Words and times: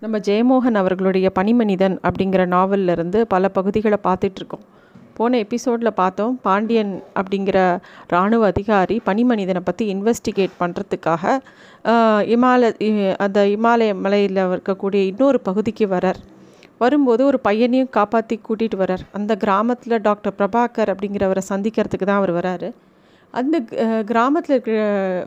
நம்ம 0.00 0.18
ஜெயமோகன் 0.18 0.74
அவர்களுடைய 0.74 1.30
பனிமனிதன் 1.38 1.98
அப்படிங்கிற 2.02 2.46
நாவல்லிருந்து 2.46 3.20
பல 3.28 3.48
பகுதிகளை 3.48 3.98
பார்த்துட்ருக்கோம் 4.04 4.64
போன 5.14 5.38
எபிசோடில் 5.38 5.92
பார்த்தோம் 5.92 6.40
பாண்டியன் 6.42 7.02
அப்படிங்கிற 7.14 7.58
இராணுவ 8.08 8.46
அதிகாரி 8.46 9.00
பனிமனிதனை 9.06 9.60
பற்றி 9.60 9.94
இன்வெஸ்டிகேட் 9.94 10.58
பண்ணுறதுக்காக 10.60 11.24
இமாலய 12.28 12.72
இ- 12.78 13.14
அந்த 13.18 13.46
இமாலய 13.46 13.94
மலையில் 13.94 14.36
இருக்கக்கூடிய 14.36 14.94
இன்னொரு 14.94 15.40
பகுதிக்கு 15.40 15.86
வரார். 15.86 16.20
வரும்போது 16.78 17.24
ஒரு 17.26 17.40
பையனையும் 17.40 17.90
காப்பாற்றி 17.90 18.40
கூட்டிகிட்டு 18.48 18.78
வரார். 18.78 19.04
அந்த 19.12 19.36
கிராமத்தில் 19.36 20.00
டாக்டர் 20.00 20.34
பிரபாகர் 20.38 20.90
அப்படிங்கிறவரை 20.92 21.40
சந்திக்கிறதுக்கு 21.48 22.04
தான் 22.04 22.16
அவர் 22.16 22.34
வராரு. 22.34 22.68
அந்த 23.34 23.56
கிராமத்தில் 24.10 24.54
இருக்கிற 24.54 24.78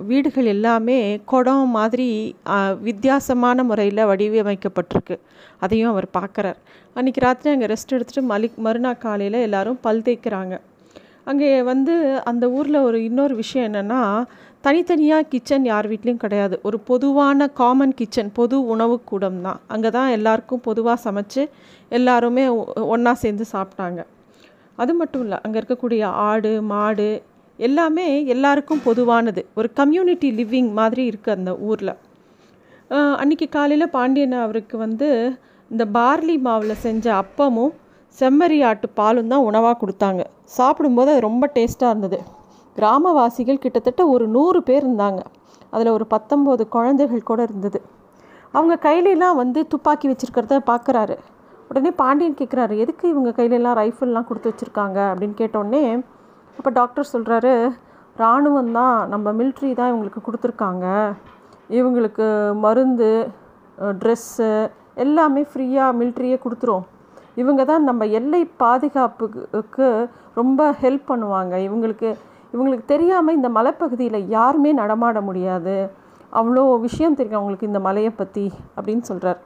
வீடுகள் 0.09 0.47
எல்லாமே 0.53 0.97
குடம் 1.31 1.73
மாதிரி 1.77 2.07
வித்தியாசமான 2.87 3.63
முறையில் 3.69 4.07
வடிவமைக்கப்பட்டிருக்கு. 4.11 5.15
அதையும் 5.63 5.91
அவர் 5.93 6.07
பார்க்குறார் 6.17 6.59
அன்றைக்கி 6.99 7.21
ராத்திரி 7.25 7.51
அங்கே 7.53 7.69
ரெஸ்ட் 7.73 7.95
எடுத்துகிட்டு 7.97 8.29
மலி 8.31 8.47
மறுநாள் 8.67 9.01
காலையில் 9.05 9.45
எல்லாரும் 9.47 9.81
பல் 9.85 10.05
தேய்க்கிறாங்க. 10.07 10.55
அங்கே 11.29 11.49
வந்து 11.71 11.95
அந்த 12.29 12.45
ஊரில் 12.57 12.85
ஒரு 12.87 12.99
இன்னொரு 13.09 13.33
விஷயம் 13.41 13.67
என்னென்னா 13.69 14.01
தனித்தனியாக 14.65 15.27
கிச்சன் 15.33 15.67
யார் 15.71 15.87
வீட்லேயும் 15.91 16.23
கிடையாது. 16.23 16.55
ஒரு 16.67 16.77
பொதுவான 16.89 17.47
காமன் 17.59 17.97
கிச்சன் 17.99 18.31
பொது 18.39 18.57
உணவு 18.73 18.95
கூடம் 19.11 19.39
தான். 19.45 19.59
அங்கே 19.73 19.89
தான் 19.97 20.13
எல்லாருக்கும் 20.17 20.65
பொதுவாக 20.69 20.97
சமைச்சு 21.05 21.43
எல்லாருமே 21.97 22.43
ஒன்றா 22.93 23.13
சேர்ந்து 23.23 23.45
சாப்பிட்டாங்க. 23.53 24.01
அது 24.81 24.91
மட்டும் 24.99 25.23
இல்லை 25.25 25.37
அங்கே 25.45 25.57
இருக்கக்கூடிய 25.61 26.03
ஆடு 26.29 26.51
மாடு 26.71 27.09
எல்லாமே 27.67 28.07
எல்லாருக்கும் 28.33 28.83
பொதுவானது. 28.87 29.41
ஒரு 29.59 29.67
கம்யூனிட்டி 29.79 30.29
லிவிங் 30.39 30.71
மாதிரி 30.79 31.03
இருக்குது 31.11 31.35
அந்த 31.37 31.51
ஊரில். 31.69 31.93
அன்றைக்கி 33.21 33.47
காலையில் 33.55 33.93
பாண்டியன் 33.95 34.37
அவருக்கு 34.45 34.75
வந்து 34.85 35.09
இந்த 35.71 35.83
பார்லி 35.97 36.35
மாவில் 36.47 36.81
செஞ்ச 36.85 37.05
அப்பமும் 37.21 37.73
செம்மறி 38.17 38.57
ஆட்டு 38.69 38.87
பாலும் 38.99 39.29
தான் 39.33 39.45
உணவாக 39.49 39.75
கொடுத்தாங்க. 39.81 40.21
சாப்பிடும்போது 40.57 41.09
அது 41.13 41.21
ரொம்ப 41.27 41.45
டேஸ்ட்டாக 41.57 41.91
இருந்தது. 41.93 42.19
கிராமவாசிகள் 42.75 43.61
கிட்டத்தட்ட 43.65 44.01
ஒரு 44.13 44.25
நூறு 44.35 44.59
பேர் 44.69 44.83
இருந்தாங்க. 44.85 45.21
அதில் 45.73 45.95
ஒரு 45.97 46.05
பத்தொம்போது 46.13 46.63
குழந்தைகள் 46.75 47.29
கூட 47.29 47.41
இருந்தது. 47.49 47.79
அவங்க 48.55 48.75
கையிலலாம் 48.87 49.37
வந்து 49.41 49.59
துப்பாக்கி 49.73 50.07
வச்சுருக்கிறத 50.11 50.57
பார்க்குறாரு 50.71 51.15
உடனே 51.69 51.91
பாண்டியன் 52.01 52.39
கேட்குறாரு 52.39 52.73
எதுக்கு 52.83 53.05
இவங்க 53.13 53.29
கையிலலாம் 53.37 53.77
ரைஃபிள்லாம் 53.81 54.27
கொடுத்து 54.29 54.51
வச்சுருக்காங்க? 54.51 54.97
அப்படின்னு 55.11 55.35
கேட்டோடனே 55.41 55.83
அப்போ 56.57 56.69
டாக்டர் 56.79 57.11
சொல்கிறாரு 57.13 57.53
இராணுவம் 58.19 58.73
தான் 58.79 58.97
நம்ம 59.13 59.27
மில்ட்ரி 59.39 59.69
தான் 59.79 59.91
இவங்களுக்கு 59.91 60.21
கொடுத்துருக்காங்க. 60.27 60.87
இவங்களுக்கு 61.79 62.27
மருந்து 62.65 63.11
ட்ரெஸ்ஸு 64.01 64.49
எல்லாமே 65.03 65.41
ஃப்ரீயாக 65.51 65.97
மில்ட்ரியே 65.99 66.37
கொடுத்துரும். 66.45 66.85
இவங்க 67.41 67.61
தான் 67.71 67.87
நம்ம 67.89 68.05
எல்லை 68.19 68.41
பாதுகாப்புக்கு 68.63 69.87
ரொம்ப 70.39 70.61
ஹெல்ப் 70.81 71.05
பண்ணுவாங்க. 71.11 71.53
இவங்களுக்கு 71.67 72.09
இவங்களுக்கு 72.55 72.85
தெரியாமல் 72.93 73.37
இந்த 73.37 73.49
மலைப்பகுதியில் 73.57 74.27
யாருமே 74.37 74.71
நடமாட 74.81 75.17
முடியாது. 75.29 75.75
அவ்வளோ 76.39 76.63
விஷயம் 76.87 77.17
தெரியும் 77.19 77.39
அவங்களுக்கு 77.39 77.69
இந்த 77.69 77.79
மலையை 77.87 78.11
பற்றி 78.19 78.45
அப்படின்னு 78.75 79.03
சொல்கிறார் 79.11 79.39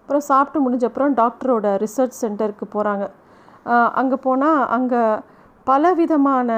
அப்புறம் 0.00 0.24
சாப்பிட்டு 0.30 0.58
முடிஞ்ச 0.64 0.84
அப்புறம் 0.88 1.14
டாக்டரோட 1.20 1.68
ரிசர்ச் 1.84 2.20
சென்டருக்கு 2.22 2.66
போகிறாங்க 2.74 3.06
அங்கே 4.00 4.16
போனால் 4.26 4.60
அங்கே 4.76 5.02
பலவிதமான 5.68 6.50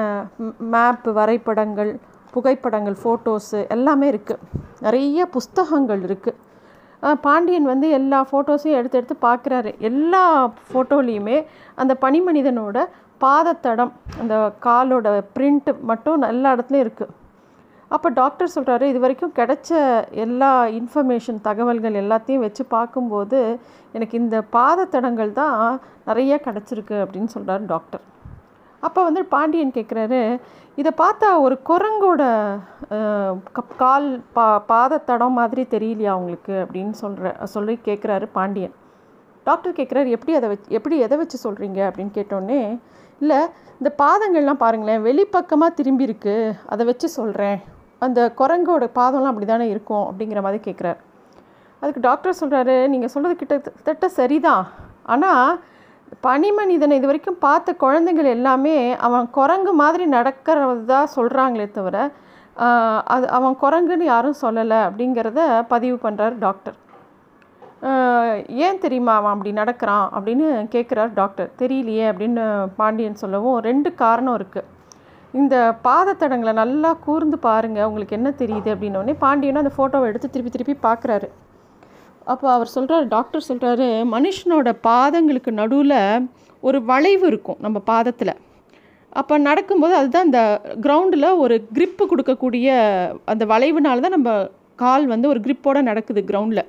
மேப்பு 0.73 1.11
வரைபடங்கள் 1.13 1.91
புகைப்படங்கள் 2.33 2.97
ஃபோட்டோஸு 3.01 3.67
எல்லாமே 3.67 4.07
இருக்குது 4.11 4.45
நிறைய 4.81 5.25
புஸ்தகங்கள் 5.25 6.01
இருக்குது 6.01 6.39
பாண்டியன் 7.23 7.63
வந்து 7.63 7.89
எல்லா 7.89 8.25
ஃபோட்டோஸையும் 8.31 8.77
எடுத்து 8.77 8.97
எடுத்து 8.97 9.15
பார்க்குறாரு. 9.21 9.79
எல்லா 9.79 10.51
ஃபோட்டோலேயுமே 10.67 11.45
அந்த 11.75 11.97
பனிமனிதனோட 12.01 12.83
பாதத்தடம் 13.21 13.91
அந்த 14.19 14.35
காலோட 14.65 15.23
பிரிண்ட்டு 15.35 15.79
மட்டும் 15.81 16.21
எல்லா 16.21 16.53
இடத்துலையும் 16.53 16.85
இருக்குது 16.85 17.17
அப்போ 17.91 18.09
டாக்டர் 18.09 18.53
சொல்கிறாரு 18.55 18.81
இது 18.81 18.99
வரைக்கும் 18.99 19.35
கிடைச்ச 19.35 19.71
எல்லா 20.11 20.51
இன்ஃபர்மேஷன் 20.69 21.41
தகவல்கள் 21.41 21.93
எல்லாத்தையும் 21.93 22.39
வச்சு 22.39 22.65
பார்க்கும்போது 22.65 23.59
எனக்கு 23.93 24.17
இந்த 24.17 24.43
பாதத்தடங்கள் 24.53 25.33
தான் 25.33 25.57
நிறைய 26.05 26.39
கிடச்சிருக்கு 26.45 26.95
அப்படின்னு 27.05 27.25
சொல்கிறார் 27.25 27.65
டாக்டர் 27.65 28.03
அப்போ 28.81 29.03
வந்து 29.03 29.21
பாண்டியன் 29.25 29.75
கேட்குறாரு 29.77 30.21
இதை 30.75 30.91
பார்த்தா 30.97 31.29
ஒரு 31.45 31.55
குரங்கோட 31.69 32.23
கப் 33.57 33.73
கால் 33.77 34.07
பா 34.33 34.45
பாதத்தடம் 34.71 35.37
மாதிரி 35.39 35.63
தெரியலையா 35.73 36.11
உங்களுக்கு? 36.11 36.53
அப்படின்னு 36.63 36.91
சொல்கிற 36.91 37.35
சொல்லி 37.43 37.79
கேட்குறாரு 37.85 38.27
பாண்டியன். 38.31 38.73
டாக்டர் 39.43 39.73
கேட்குறாரு 39.73 40.09
எப்படி 40.09 40.33
அதை 40.35 40.49
வச்சு 40.49 40.71
எப்படி 40.77 40.97
எதை 40.97 41.17
வச்சு 41.17 41.37
சொல்கிறீங்க 41.43 41.79
அப்படின்னு 41.89 42.11
கேட்டோடனே 42.17 42.61
இல்லை 43.19 43.39
இந்த 43.79 43.89
பாதங்கள்லாம் 44.01 44.61
பாருங்களேன் 44.63 45.05
வெளிப்பக்கமாக 45.05 45.77
திரும்பி 45.79 46.03
இருக்கு 46.03 46.35
அதை 46.65 46.85
வச்சு 46.85 47.09
சொல்கிறேன் 47.09 47.59
அந்த 47.99 48.19
குரங்கோட 48.37 48.85
பாதம்லாம் 48.99 49.31
அப்படி 49.31 49.45
தானே 49.45 49.67
இருக்கும் 49.69 50.05
அப்படிங்கிற 50.09 50.41
மாதிரி 50.41 50.59
கேட்குறாரு 50.67 50.99
அதுக்கு 51.81 52.01
டாக்டர் 52.01 52.39
சொல்கிறாரு 52.41 52.75
நீங்கள் 52.87 53.11
சொல்கிறது 53.13 53.39
கிட்டத்தட்ட 53.39 54.07
சரிதான். 54.19 54.65
ஆனால் 55.03 55.59
பனிமனிதனை 56.25 56.95
இது 56.99 57.09
வரைக்கும் 57.09 57.41
பார்த்த 57.45 57.73
குழந்தைகள் 57.83 58.29
எல்லாமே 58.37 58.75
அவன் 59.07 59.27
குரங்கு 59.37 59.71
மாதிரி 59.81 60.05
நடக்கிறது 60.17 60.83
தான் 60.91 61.13
சொல்கிறாங்களே 61.15 61.67
தவிர 61.77 61.97
அது 63.13 63.25
அவன் 63.37 63.55
குரங்குன்னு 63.63 64.05
யாரும் 64.13 64.41
சொல்லலை 64.43 64.79
அப்படிங்கிறத 64.87 65.41
பதிவு 65.73 65.97
பண்ணுறார் 66.05 66.35
டாக்டர். 66.45 66.77
ஏன் 68.65 68.81
தெரியுமா 68.83 69.13
அவன் 69.19 69.33
அப்படி 69.35 69.51
நடக்கிறான் 69.61 70.05
அப்படின்னு 70.15 70.47
கேட்குறார் 70.75 71.13
டாக்டர். 71.19 71.49
தெரியலையே 71.61 72.05
அப்படின்னு 72.11 72.43
பாண்டியன் 72.79 73.21
சொல்லவும் 73.23 73.57
ரெண்டு 73.69 73.91
காரணம் 74.03 74.37
இருக்குது 74.39 74.69
இந்த 75.41 75.55
பாதத்தடங்களை 75.87 76.53
நல்லா 76.63 76.91
கூர்ந்து 77.05 77.37
பாருங்கள் 77.47 77.87
உங்களுக்கு 77.89 78.17
என்ன 78.19 78.29
தெரியுது 78.41 78.69
அப்படின்னோடனே 78.73 79.15
பாண்டியனும் 79.23 79.63
அந்த 79.63 79.73
ஃபோட்டோவை 79.77 80.09
எடுத்து 80.11 80.29
திருப்பி 80.33 80.51
திருப்பி 80.55 80.75
பார்க்குறாரு. 80.87 81.29
அப்போ 82.31 82.47
அவர் 82.55 82.73
சொல்கிறாரு 82.75 83.05
டாக்டர் 83.15 83.47
சொல்கிறாரு 83.49 83.87
மனுஷனோட 84.13 84.69
பாதங்களுக்கு 84.87 85.51
நடுவில் 85.61 85.97
ஒரு 86.67 86.79
வளைவு 86.89 87.25
இருக்கும் 87.31 87.61
நம்ம 87.65 87.77
பாதத்தில். 87.91 88.33
அப்போ 89.19 89.35
நடக்கும்போது 89.47 89.93
அதுதான் 89.99 90.27
அந்த 90.27 90.41
கிரவுண்டில் 90.85 91.27
ஒரு 91.43 91.55
கிரிப்பு 91.77 92.03
கொடுக்கக்கூடிய 92.11 92.67
அந்த 93.31 93.43
வளைவுனால 93.53 94.03
தான் 94.05 94.15
நம்ம 94.17 94.31
கால் 94.83 95.05
வந்து 95.13 95.27
ஒரு 95.31 95.39
கிரிப்போடு 95.45 95.81
நடக்குது 95.89 96.21
கிரவுண்டில் 96.29 96.63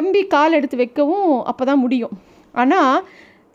எம்பி 0.00 0.22
கால் 0.34 0.56
எடுத்து 0.58 0.76
வைக்கவும் 0.82 1.30
அப்போ 1.50 1.62
தான் 1.70 1.82
முடியும். 1.84 2.14
ஆனால் 2.62 2.96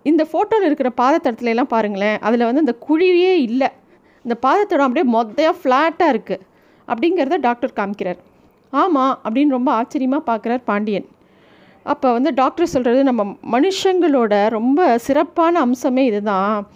இந்த 0.05 0.23
ஃபோட்டோவில் 0.31 0.67
இருக்கிற 0.69 0.89
பாதத்தடத்துல 1.01 1.53
எல்லாம் 1.53 1.73
பாருங்களேன் 1.75 2.17
அதில் 2.27 2.47
வந்து 2.47 2.63
அந்த 2.65 2.75
குழியே 2.87 3.33
இல்லை. 3.47 3.69
இந்த 4.25 4.35
பாதத்தடம் 4.45 4.87
அப்படியே 4.87 5.07
மொத்தையாக 5.15 5.55
ஃப்ளாட்டாக 5.61 6.13
இருக்குது 6.13 6.45
அப்படிங்கிறத 6.87 7.37
டாக்டர் 7.47 7.77
காமிக்கிறார். 7.79 8.19
ஆமாம் 8.73 9.19
அப்படின்னு 9.25 9.55
ரொம்ப 9.57 9.71
ஆச்சரியமாக 9.71 10.23
பார்க்குறார் 10.29 10.61
பாண்டியன். 10.63 11.07
அப்போ 11.85 12.11
வந்து 12.11 12.33
டாக்டர் 12.33 12.73
சொல்கிறது 12.73 13.03
நம்ம 13.03 13.21
மனுஷங்களோட 13.51 14.49
ரொம்ப 14.49 14.97
சிறப்பான 14.97 15.67
அம்சமே 15.67 16.03
இதுதான். 16.11 16.67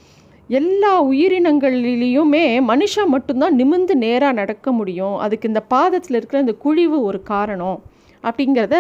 எல்லா 0.49 1.03
உயிரினங்களிலையுமே 1.03 2.45
மனுஷன் 2.69 3.11
மட்டும்தான் 3.15 3.55
நிமிர்ந்து 3.55 3.95
நேராக 3.95 4.31
நடக்க 4.31 4.71
முடியும். 4.71 5.17
அதுக்கு 5.17 5.47
இந்த 5.47 5.61
பாதத்தில் 5.73 6.17
இருக்கிற 6.17 6.39
இந்த 6.39 6.55
குழிவு 6.65 6.97
ஒரு 7.03 7.19
காரணம் 7.23 7.77
அப்படிங்கிறத 8.23 8.75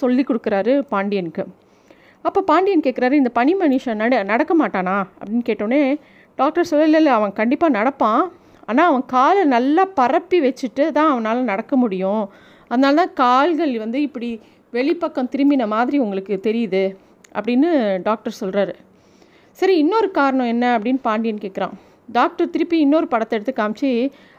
சொல்லி 0.00 0.22
கொடுக்குறாரு 0.22 0.74
பாண்டியனுக்கு. 0.92 1.44
அப்போ 2.22 2.40
பாண்டியன் 2.42 2.84
கேட்குறாரு 2.86 3.12
இந்த 3.12 3.28
பனி 3.28 3.54
மனுஷன் 3.54 4.00
நட 4.02 4.22
நடக்க 4.22 4.52
மாட்டானா? 4.62 4.96
அப்படின்னு 5.18 5.44
கேட்டோடனே 5.50 5.82
டாக்டர் 6.36 6.68
சொல்ல 6.70 6.98
இல்லை 7.00 7.12
அவன் 7.12 7.32
கண்டிப்பாக 7.32 7.76
நடப்பான். 7.78 8.22
ஆனால் 8.68 8.88
அவன் 8.90 9.04
காலை 9.06 9.44
நல்லா 9.44 9.84
பரப்பி 10.00 10.40
வச்சுட்டு 10.40 10.84
தான் 10.98 11.10
அவனால் 11.10 11.48
நடக்க 11.52 11.76
முடியும். 11.76 12.22
அதனால 12.70 12.94
தான் 12.94 13.12
கால்கள் 13.14 13.78
வந்து 13.78 14.02
இப்படி 14.02 14.40
வெளிப்பக்கம் 14.72 15.32
திரும்பின 15.32 15.66
மாதிரி 15.66 15.98
உங்களுக்கு 15.98 16.40
தெரியுது 16.42 16.84
அப்படின்னு 17.34 17.68
டாக்டர் 18.02 18.40
சொல்கிறாரு 18.40 18.74
சரி 19.58 19.74
இன்னொரு 19.76 20.10
காரணம் 20.10 20.46
என்ன 20.46 20.78
அப்படின்னு 20.78 21.00
பாண்டியன் 21.02 21.44
கேட்குறான் 21.44 21.76
டாக்டர் 22.08 22.50
திருப்பி 22.50 22.78
இன்னொரு 22.78 23.06
படத்தை 23.08 23.38
எடுத்து 23.38 23.52
காமிச்சு 23.52 23.90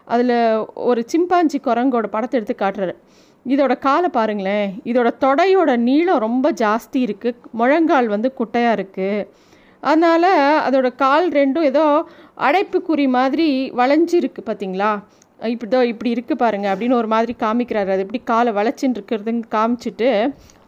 அதில் 0.06 0.36
ஒரு 0.74 1.06
சிம்பாஞ்சி 1.12 1.58
குரங்கோட 1.64 2.08
படத்தை 2.08 2.36
எடுத்து 2.40 2.56
காட்டுறாரு. 2.56 2.94
இதோட 3.46 3.74
காலை 3.80 4.10
பாருங்களேன். 4.10 4.70
இதோட 4.86 5.10
தொடையோட 5.24 5.78
நீளம் 5.78 6.18
ரொம்ப 6.18 6.52
ஜாஸ்தி 6.52 7.00
இருக்குது 7.08 7.40
முழங்கால் 7.52 8.08
வந்து 8.08 8.34
குட்டையாக 8.38 8.76
இருக்குது 8.78 9.28
அதனால் 9.84 10.30
அதோட 10.68 10.96
கால் 10.96 11.30
ரெண்டும் 11.32 11.64
ஏதோ 11.64 11.86
அடைப்புக்குறி 12.38 13.08
மாதிரி 13.08 13.72
வளைஞ்சிருக்கு 13.76 14.42
பார்த்தீங்களா 14.46 14.92
இப்படி 15.40 15.70
தான் 15.74 15.90
இப்படி 15.92 16.10
இருக்குது 16.16 16.42
பாருங்கள் 16.44 16.72
அப்படின்னு 16.74 17.00
ஒரு 17.00 17.10
மாதிரி 17.14 17.34
காமிக்கிறாரு. 17.44 17.90
அது 17.96 18.04
எப்படி 18.06 18.22
காலை 18.32 18.52
வளைச்சின்னு 18.60 18.98
இருக்கிறதுன்னு 18.98 19.44
காமிச்சிட்டு 19.56 20.10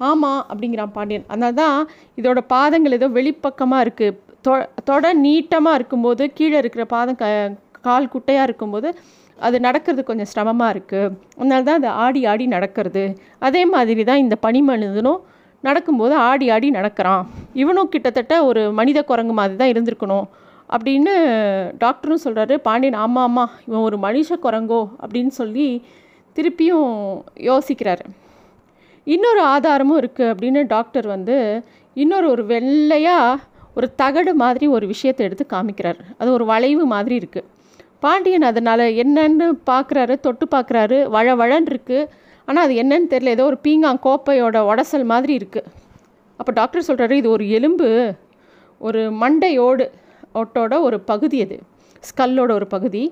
ஆமாம் 0.10 0.42
அப்படிங்கிறான் 0.52 0.94
பாண்டியன். 0.98 1.26
அதனால 1.32 1.56
தான் 1.62 1.78
இதோட 2.20 2.42
பாதங்கள் 2.56 2.98
ஏதோ 2.98 3.08
வெளிப்பக்கமாக 3.20 3.86
இருக்குது 3.86 4.18
தொ 4.48 4.54
தொட 4.90 5.06
நீட்டமாக 5.26 5.78
இருக்கும்போது 5.80 6.26
கீழே 6.38 6.58
இருக்கிற 6.64 6.84
பாதம் 6.96 7.18
க 7.22 7.26
கால் 7.88 8.12
குட்டையாக 8.14 8.48
இருக்கும்போது 8.48 8.90
அது 9.48 9.58
நடக்கிறது 9.66 10.02
கொஞ்சம் 10.10 10.30
சிரமமாக 10.32 10.74
இருக்குது 10.76 11.12
அதனால 11.40 11.62
தான் 11.68 11.80
அது 11.80 11.90
ஆடி 12.06 12.22
ஆடி 12.32 12.46
நடக்கிறது. 12.54 13.04
அதே 13.48 13.62
மாதிரி 13.74 14.04
தான் 14.10 14.22
இந்த 14.24 14.36
பனிமனிதனும் 14.46 15.20
நடக்கும்போது 15.64 16.14
ஆடி 16.30 16.46
ஆடி 16.56 16.68
நடக்கிறான். 16.78 17.24
இவனும் 17.62 17.90
கிட்டத்தட்ட 17.94 18.34
ஒரு 18.50 18.62
மனித 18.80 19.00
குரங்கு 19.10 19.34
மாதிரி 19.40 19.56
தான் 19.62 19.72
இருந்திருக்கணும். 19.74 20.28
அப்படின்னு 20.76 21.14
டாக்டரும் 21.84 22.24
சொல்கிறாரு 22.26 22.56
பாண்டியன் 22.68 23.00
ஆமாம் 23.04 23.26
ஆமாம் 23.28 23.52
இவன் 23.68 23.86
ஒரு 23.88 23.98
மனுஷ 24.06 24.38
குரங்கோ 24.46 24.82
அப்படின்னு 25.02 25.34
சொல்லி 25.40 25.68
திருப்பியும் 26.36 26.90
யோசிக்கிறாரு. 27.50 28.04
இன்னொரு 29.08 29.42
ஆதாரமும் 29.54 30.00
இருக்குது 30.02 30.32
அப்படின்னு 30.34 30.62
டாக்டர் 30.76 31.08
வந்து 31.08 31.38
இன்னொரு 31.96 32.28
ஒரு 32.34 32.44
வெள்ளையாக 32.46 33.40
ஒரு 33.78 33.88
தகடு 34.02 34.32
மாதிரி 34.44 34.66
ஒரு 34.76 34.86
விஷயத்தை 34.88 35.24
எடுத்து 35.28 35.46
காமிக்கிறார். 35.56 36.00
அது 36.20 36.30
ஒரு 36.38 36.46
வளைவு 36.46 36.84
மாதிரி 36.94 37.16
இருக்குது 37.22 37.48
பாண்டியன் 38.00 38.50
அதனால் 38.50 38.86
என்னன்னு 39.04 39.48
பார்க்குறாரு 39.72 40.16
தொட்டு 40.26 40.46
பார்க்குறாரு 40.56 40.98
வழ 41.16 41.28
வழன்னு 41.36 41.72
இருக்குது 41.74 42.10
ஆனால் 42.48 42.64
அது 42.66 42.74
என்னன்னு 42.82 43.08
தெரியல. 43.14 43.36
ஏதோ 43.38 43.46
ஒரு 43.52 43.58
பீங்காங் 43.66 44.02
கோப்பையோட 44.06 44.58
உடசல் 44.72 45.06
மாதிரி 45.14 45.34
இருக்குது 45.40 45.72
அப்போ 46.40 46.52
டாக்டர் 46.60 46.88
சொல்கிறாரு 46.90 47.16
இது 47.22 47.30
ஒரு 47.30 47.46
எலும்பு 47.58 47.90
ஒரு 48.82 49.02
மண்டையோடு 49.22 49.86
ஒட்டோட 50.42 50.74
ஒரு 50.88 50.98
பகுதி 51.12 51.38
அது. 51.46 51.58
ஸ்கல்லோட 52.10 52.52
ஒரு 52.60 52.68
பகுதி. 52.76 53.04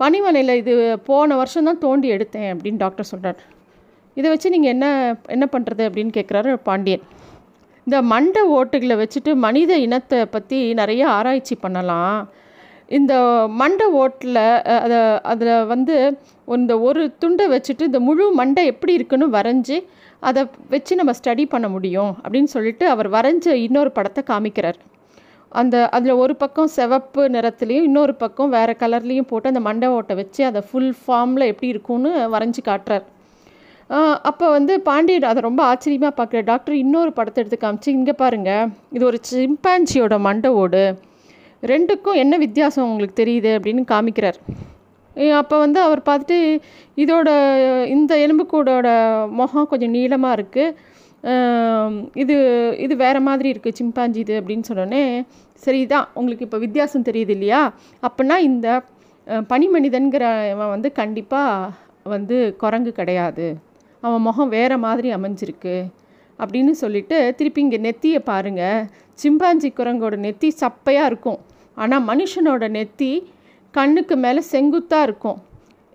பனிமலையில் 0.00 0.58
இது 0.62 0.74
போன 1.08 1.36
வருஷம் 1.40 1.68
தான் 1.68 1.80
தோண்டி 1.86 2.08
எடுத்தேன் 2.16 2.50
அப்படின்னு 2.52 2.82
டாக்டர் 2.84 3.10
சொல்கிறார் 3.12 3.40
இதை 4.16 4.28
வச்சு 4.32 4.48
நீங்கள் 4.54 4.72
என்ன 4.74 4.86
என்ன 5.34 5.44
பண்ணுறது 5.54 5.82
அப்படின்னு 5.88 6.12
கேட்குறாரு 6.18 6.52
பாண்டியன். 6.68 7.04
இந்த 7.86 7.98
மண்டை 8.12 8.42
ஓட்டுகளை 8.56 8.96
வச்சுட்டு 9.00 9.30
மனித 9.44 9.72
இனத்தை 9.86 10.18
பற்றி 10.34 10.58
நிறைய 10.80 11.02
ஆராய்ச்சி 11.16 11.54
பண்ணலாம். 11.64 12.18
இந்த 12.98 13.14
மண்டை 13.60 13.86
ஓட்டில் 14.02 14.40
அதை 14.84 14.98
அதில் 15.32 15.66
வந்து 15.72 15.96
இந்த 16.56 16.74
ஒரு 16.88 17.02
துண்டை 17.22 17.44
வச்சுட்டு 17.54 17.88
இந்த 17.90 18.00
முழு 18.08 18.24
மண்டை 18.40 18.62
எப்படி 18.72 18.92
இருக்குன்னு 18.98 19.28
வரைஞ்சி 19.36 19.76
அதை 20.28 20.42
வச்சு 20.74 20.92
நம்ம 21.00 21.12
ஸ்டடி 21.18 21.44
பண்ண 21.52 21.66
முடியும் 21.74 22.12
அப்படின்னு 22.22 22.50
சொல்லிட்டு 22.56 22.86
அவர் 22.94 23.08
வரைஞ்ச 23.16 23.54
இன்னொரு 23.66 23.92
படத்தை 23.98 24.22
காமிக்கிறார். 24.30 24.78
அந்த 25.52 25.76
அதில் 25.96 26.20
ஒரு 26.22 26.34
பக்கம் 26.42 26.72
சிவப்பு 26.74 27.22
நிறத்துலேயும் 27.34 27.86
இன்னொரு 27.88 28.12
பக்கம் 28.22 28.52
வேறு 28.56 28.72
கலர்லேயும் 28.82 29.28
போட்டு 29.30 29.50
அந்த 29.52 29.62
மண்டை 29.68 29.88
ஓட்டை 29.96 30.14
வச்சு 30.20 30.42
அதை 30.48 30.60
ஃபுல் 30.68 30.94
ஃபார்மில் 31.00 31.50
எப்படி 31.52 31.70
இருக்கும்னு 31.74 32.12
வரைஞ்சி 32.34 32.62
காட்டுறார். 32.68 33.04
அப்போ 34.30 34.46
வந்து 34.56 34.72
பாண்டியன் 34.88 35.30
அதை 35.30 35.40
ரொம்ப 35.48 35.62
ஆச்சரியமாக 35.70 36.12
பார்க்குற 36.18 36.40
டாக்டர் 36.50 36.76
இன்னொரு 36.82 37.10
படத்தை 37.16 37.40
எடுத்து 37.42 37.58
காமிச்சு 37.62 37.90
இங்கே 37.98 38.14
பாருங்கள் 38.22 38.68
இது 38.96 39.04
ஒரு 39.10 39.18
சிம்பான்சியோட 39.30 40.16
மண்டை 40.26 40.50
ஓடு. 40.62 40.84
ரெண்டுக்கும் 41.62 42.20
என்ன 42.24 42.34
வித்தியாசம் 42.44 42.88
உங்களுக்கு 42.90 43.16
தெரியுது 43.22 43.50
அப்படின்னு 43.56 43.82
காமிக்கிறார். 43.94 44.38
அப்போ 45.40 45.56
வந்து 45.64 45.78
அவர் 45.86 46.00
பார்த்துட்டு 46.08 46.38
இதோட 47.02 47.28
இந்த 47.94 48.12
எலும்புக்கூடோட 48.26 48.88
முகம் 49.40 49.68
கொஞ்சம் 49.72 49.94
நீளமாக 49.96 50.36
இருக்குது 50.38 50.76
இது 52.22 52.36
இது 52.84 52.94
வேறு 53.04 53.20
மாதிரி 53.28 53.48
இருக்குது 53.52 53.78
சிம்பாஞ்சி 53.80 54.20
இது 54.24 54.34
அப்படின்னு 54.40 54.68
சொன்னோடனே 54.68 55.04
சரிதான் 55.64 56.06
உங்களுக்கு 56.18 56.46
இப்போ 56.46 56.58
வித்தியாசம் 56.64 57.06
தெரியுது 57.08 57.32
இல்லையா? 57.36 57.62
அப்படின்னா 58.06 58.36
இந்த 58.50 58.68
பனிமனிதன்கிற 59.52 60.24
அவன் 60.54 60.72
வந்து 60.74 60.88
கண்டிப்பாக 61.00 61.72
வந்து 62.14 62.36
குரங்கு 62.62 62.92
கிடையாது. 63.00 63.46
அவன் 64.02 64.24
முகம் 64.28 64.52
வேறு 64.56 64.76
மாதிரி 64.86 65.08
அமைஞ்சிருக்கு 65.16 65.76
அப்படின்னு 66.38 66.72
சொல்லிட்டு 66.82 67.16
திருப்பி 67.38 67.60
இங்கே 67.64 67.78
நெத்தியை 67.86 68.20
பாருங்கள் 68.30 68.86
சிம்பாஞ்சி 69.22 69.68
குரங்கோட 69.78 70.16
நெத்தி 70.26 70.48
சப்பையாக 70.62 71.10
இருக்கும். 71.10 71.40
ஆனால் 71.76 72.04
மனுஷனோட 72.10 72.64
நெத்தி 72.78 73.12
கண்ணுக்கு 73.74 74.14
மேலே 74.24 74.40
செங்குத்தாக 74.54 75.06
இருக்கும். 75.08 75.38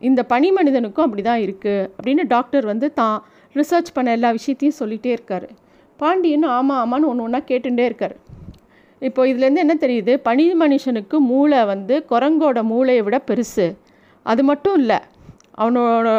இந்த 0.02 0.22
பனி 0.32 0.50
மனிதனுக்கும் 0.58 1.06
அப்படி 1.08 1.24
தான் 1.30 1.42
இருக்குது 1.46 1.88
அப்படின்னு 1.98 2.24
டாக்டர் 2.36 2.66
வந்து 2.72 2.88
தான் 3.02 3.18
ரிசர்ச் 3.60 3.96
பண்ண 3.96 4.12
எல்லா 4.18 4.30
விஷயத்தையும் 4.38 4.80
சொல்லிகிட்டே 4.82 5.12
இருக்கார். 5.18 5.48
பாண்டியன் 6.00 6.48
ஆமாம் 6.58 6.80
ஆமான்னு 6.84 7.10
ஒன்று 7.12 7.26
ஒன்றா 7.26 7.42
கேட்டுகிட்டே 7.50 7.86
இருக்கார். 7.90 8.16
இப்போ 9.02 9.22
இதுலேருந்து 9.32 9.64
என்ன 9.66 9.76
தெரியுது? 9.84 10.14
பனி 10.28 10.46
மனுஷனுக்கு 10.62 11.18
மூளை 11.32 11.60
வந்து 11.72 11.96
குரங்கோட 12.12 12.60
மூளையை 12.72 13.02
விட 13.08 13.18
பெருசு. 13.30 13.68
அது 14.26 14.42
மட்டும் 14.50 14.78
இல்லை 14.82 15.00
அவனோட 15.62 16.10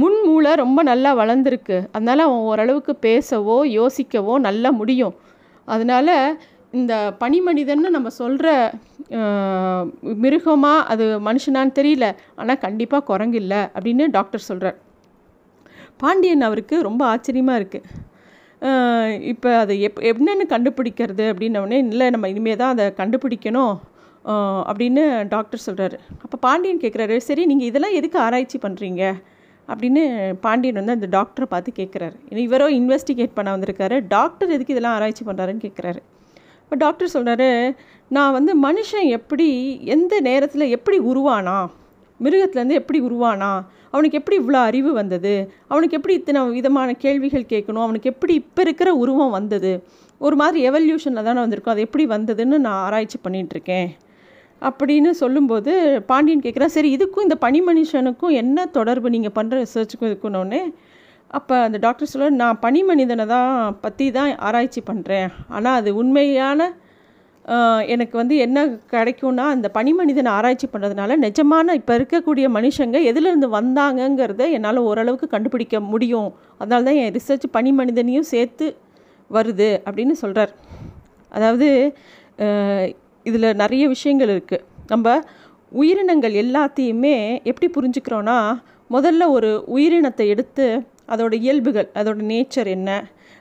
முன் 0.00 0.18
மூளை 0.28 0.50
ரொம்ப 0.62 0.80
நல்லா 0.90 1.10
வளர்ந்துருக்கு. 1.20 1.76
அதனால் 1.94 2.24
அவன் 2.26 2.42
ஓரளவுக்கு 2.50 2.92
பேசவோ 3.06 3.56
யோசிக்கவோ 3.78 4.34
நல்லா 4.48 4.70
முடியும். 4.80 5.14
அதனால் 5.74 6.14
இந்த 6.78 6.94
பனி 7.22 7.38
மனிதன்னு 7.46 7.94
நம்ம 7.96 8.08
சொல்கிற 8.22 8.48
மிருகமாக 10.24 10.86
அது 10.92 11.04
மனுஷனான்னு 11.28 11.76
தெரியல. 11.78 12.06
ஆனால் 12.40 12.62
கண்டிப்பாக 12.66 13.06
குரங்கு 13.10 13.38
இல்லை 13.42 13.62
அப்படின்னு 13.76 14.06
டாக்டர் 14.16 14.48
சொல்கிறார் 14.50 14.76
பாண்டியன் 16.00 16.46
அவருக்கு 16.48 16.76
ரொம்ப 16.88 17.02
ஆச்சரியமாக 17.12 17.60
இருக்குது 17.60 18.04
இப்போ 19.32 19.50
அதை 19.62 19.74
எப் 19.86 20.00
என்னென்னு 20.10 20.44
கண்டுபிடிக்கிறது 20.52 21.24
அப்படின்னோடனே 21.32 21.78
இல்லை 21.92 22.06
நம்ம 22.14 22.28
இனிமேல் 22.32 22.60
தான் 22.62 22.74
அதை 22.74 22.86
கண்டுபிடிக்கணும். 23.00 23.74
அப்படின்னு 24.70 25.02
டாக்டர் 25.34 25.64
சொல்கிறாரு 25.66 25.96
அப்போ 26.24 26.36
பாண்டியன் 26.44 26.80
கேட்குறாரு 26.84 27.16
சரி 27.26 27.42
நீங்கள் 27.50 27.68
இதெல்லாம் 27.70 27.96
எதுக்கு 27.98 28.18
ஆராய்ச்சி 28.26 28.58
பண்ணுறீங்க 28.64 29.02
அப்படின்னு 29.68 30.02
பாண்டியன் 30.44 30.78
வந்து 30.80 30.96
அந்த 30.96 31.08
டாக்டரை 31.16 31.46
பார்த்து 31.52 31.70
கேட்குறாரு 31.78 32.16
இவரோ 32.46 32.66
இன்வெஸ்டிகேட் 32.80 33.36
பண்ண 33.36 33.48
வந்திருக்காரு. 33.56 33.96
டாக்டர் 34.14 34.54
எதுக்கு 34.56 34.74
இதெல்லாம் 34.74 34.96
ஆராய்ச்சி 34.98 35.24
பண்ணுறாருன்னு 35.28 35.64
கேட்குறாரு 35.66 36.00
இப்போ 36.62 36.76
டாக்டர் 36.84 37.14
சொல்கிறாரு 37.14 37.48
நான் 38.16 38.36
வந்து 38.38 38.52
மனுஷன் 38.66 39.08
எப்படி 39.18 39.48
எந்த 39.94 40.14
நேரத்தில் 40.20 40.72
எப்படி 40.76 40.98
உருவானா? 41.10 41.58
மிருகத்துலேருந்து 42.24 42.78
எப்படி 42.80 42.98
உருவானா? 43.08 43.50
அவனுக்கு 43.92 44.18
எப்படி 44.20 44.36
இவ்வளோ 44.42 44.60
அறிவு 44.70 44.90
வந்தது? 44.92 45.34
அவனுக்கு 45.72 45.96
எப்படி 45.98 46.14
இத்தனை 46.20 46.40
விதமான 46.58 46.88
கேள்விகள் 47.04 47.50
கேட்கணும்? 47.52 47.84
அவனுக்கு 47.86 48.10
எப்படி 48.12 48.34
இப்போ 48.42 48.62
இருக்கிற 48.66 48.90
உருவம் 49.02 49.36
வந்தது? 49.38 49.72
ஒரு 50.20 50.36
மாதிரி 50.40 50.58
எவல்யூஷனில் 50.68 51.26
தானே 51.28 51.40
வந்திருக்கும். 51.44 51.74
அது 51.74 51.86
எப்படி 51.86 52.06
வந்ததுன்னு 52.14 52.58
நான் 52.66 52.80
ஆராய்ச்சி 52.86 53.18
பண்ணிகிட்ருக்கேன். 53.26 53.88
அப்படின்னு 54.66 55.10
சொல்லும்போது 55.22 55.72
பாண்டியன் 56.10 56.44
கேட்குறா 56.44 56.68
சரி 56.76 56.90
இதுக்கும் 56.96 57.26
இந்த 57.26 57.36
பனி 57.44 57.60
மனுஷனுக்கும் 57.68 58.36
என்ன 58.42 58.66
தொடர்பு? 58.76 59.08
நீங்கள் 59.14 59.36
பண்ணுற 59.38 59.56
ரிசர்ச்சுக்கும் 59.64 60.10
இருக்குன்னொன்னே 60.10 60.62
அப்போ 61.36 61.54
அந்த 61.66 61.78
டாக்டர் 61.84 62.10
சொல்ல 62.10 62.28
நான் 62.42 62.58
பனி 62.64 62.80
மனிதனை 62.90 63.24
தான் 63.32 63.52
பற்றி 63.84 64.06
தான் 64.16 64.30
ஆராய்ச்சி 64.48 64.80
பண்ணுறேன். 64.90 65.28
ஆனால் 65.48 65.78
அது 65.80 65.90
உண்மையான 66.02 66.68
எனக்கு 67.86 68.16
வந்து 68.16 68.36
என்ன 68.36 68.64
கிடைக்கும்னா 68.66 69.44
அந்த 69.46 69.70
பனிமனிதன் 69.74 70.28
ஆராய்ச்சி 70.28 70.68
பண்ணுறதுனால 70.72 71.16
நிஜமான 71.16 71.74
இப்போ 71.74 71.98
இருக்கக்கூடிய 71.98 72.46
மனுஷங்க 72.48 72.98
எதுலேருந்து 73.10 73.48
வந்தாங்கங்கிறத 73.52 74.50
என்னால் 74.50 74.76
ஓரளவுக்கு 74.76 75.28
கண்டுபிடிக்க 75.28 75.80
முடியும். 75.80 76.34
அதனால 76.58 76.84
தான் 76.84 76.94
என் 76.94 77.12
ரிசர்ச் 77.12 77.46
பனிமனிதனையும் 77.52 78.30
சேர்த்து 78.30 78.76
வருது 79.30 79.80
அப்படின்னு 79.84 80.10
சொல்கிறார் 80.10 80.52
அதாவது 81.28 81.96
இதில் 83.22 83.54
நிறைய 83.54 83.88
விஷயங்கள் 83.88 84.28
இருக்குது 84.28 84.64
நம்ம 84.86 85.22
உயிரினங்கள் 85.72 86.32
எல்லாத்தையுமே 86.32 87.42
எப்படி 87.44 87.68
புரிஞ்சுக்கிறோன்னா 87.70 88.58
முதல்ல 88.90 89.28
ஒரு 89.28 89.64
உயிரினத்தை 89.74 90.26
எடுத்து 90.26 90.82
அதோடய 91.08 91.34
இயல்புகள் 91.34 91.88
அதோடய 91.94 92.28
நேச்சர் 92.28 92.66
என்ன 92.66 92.90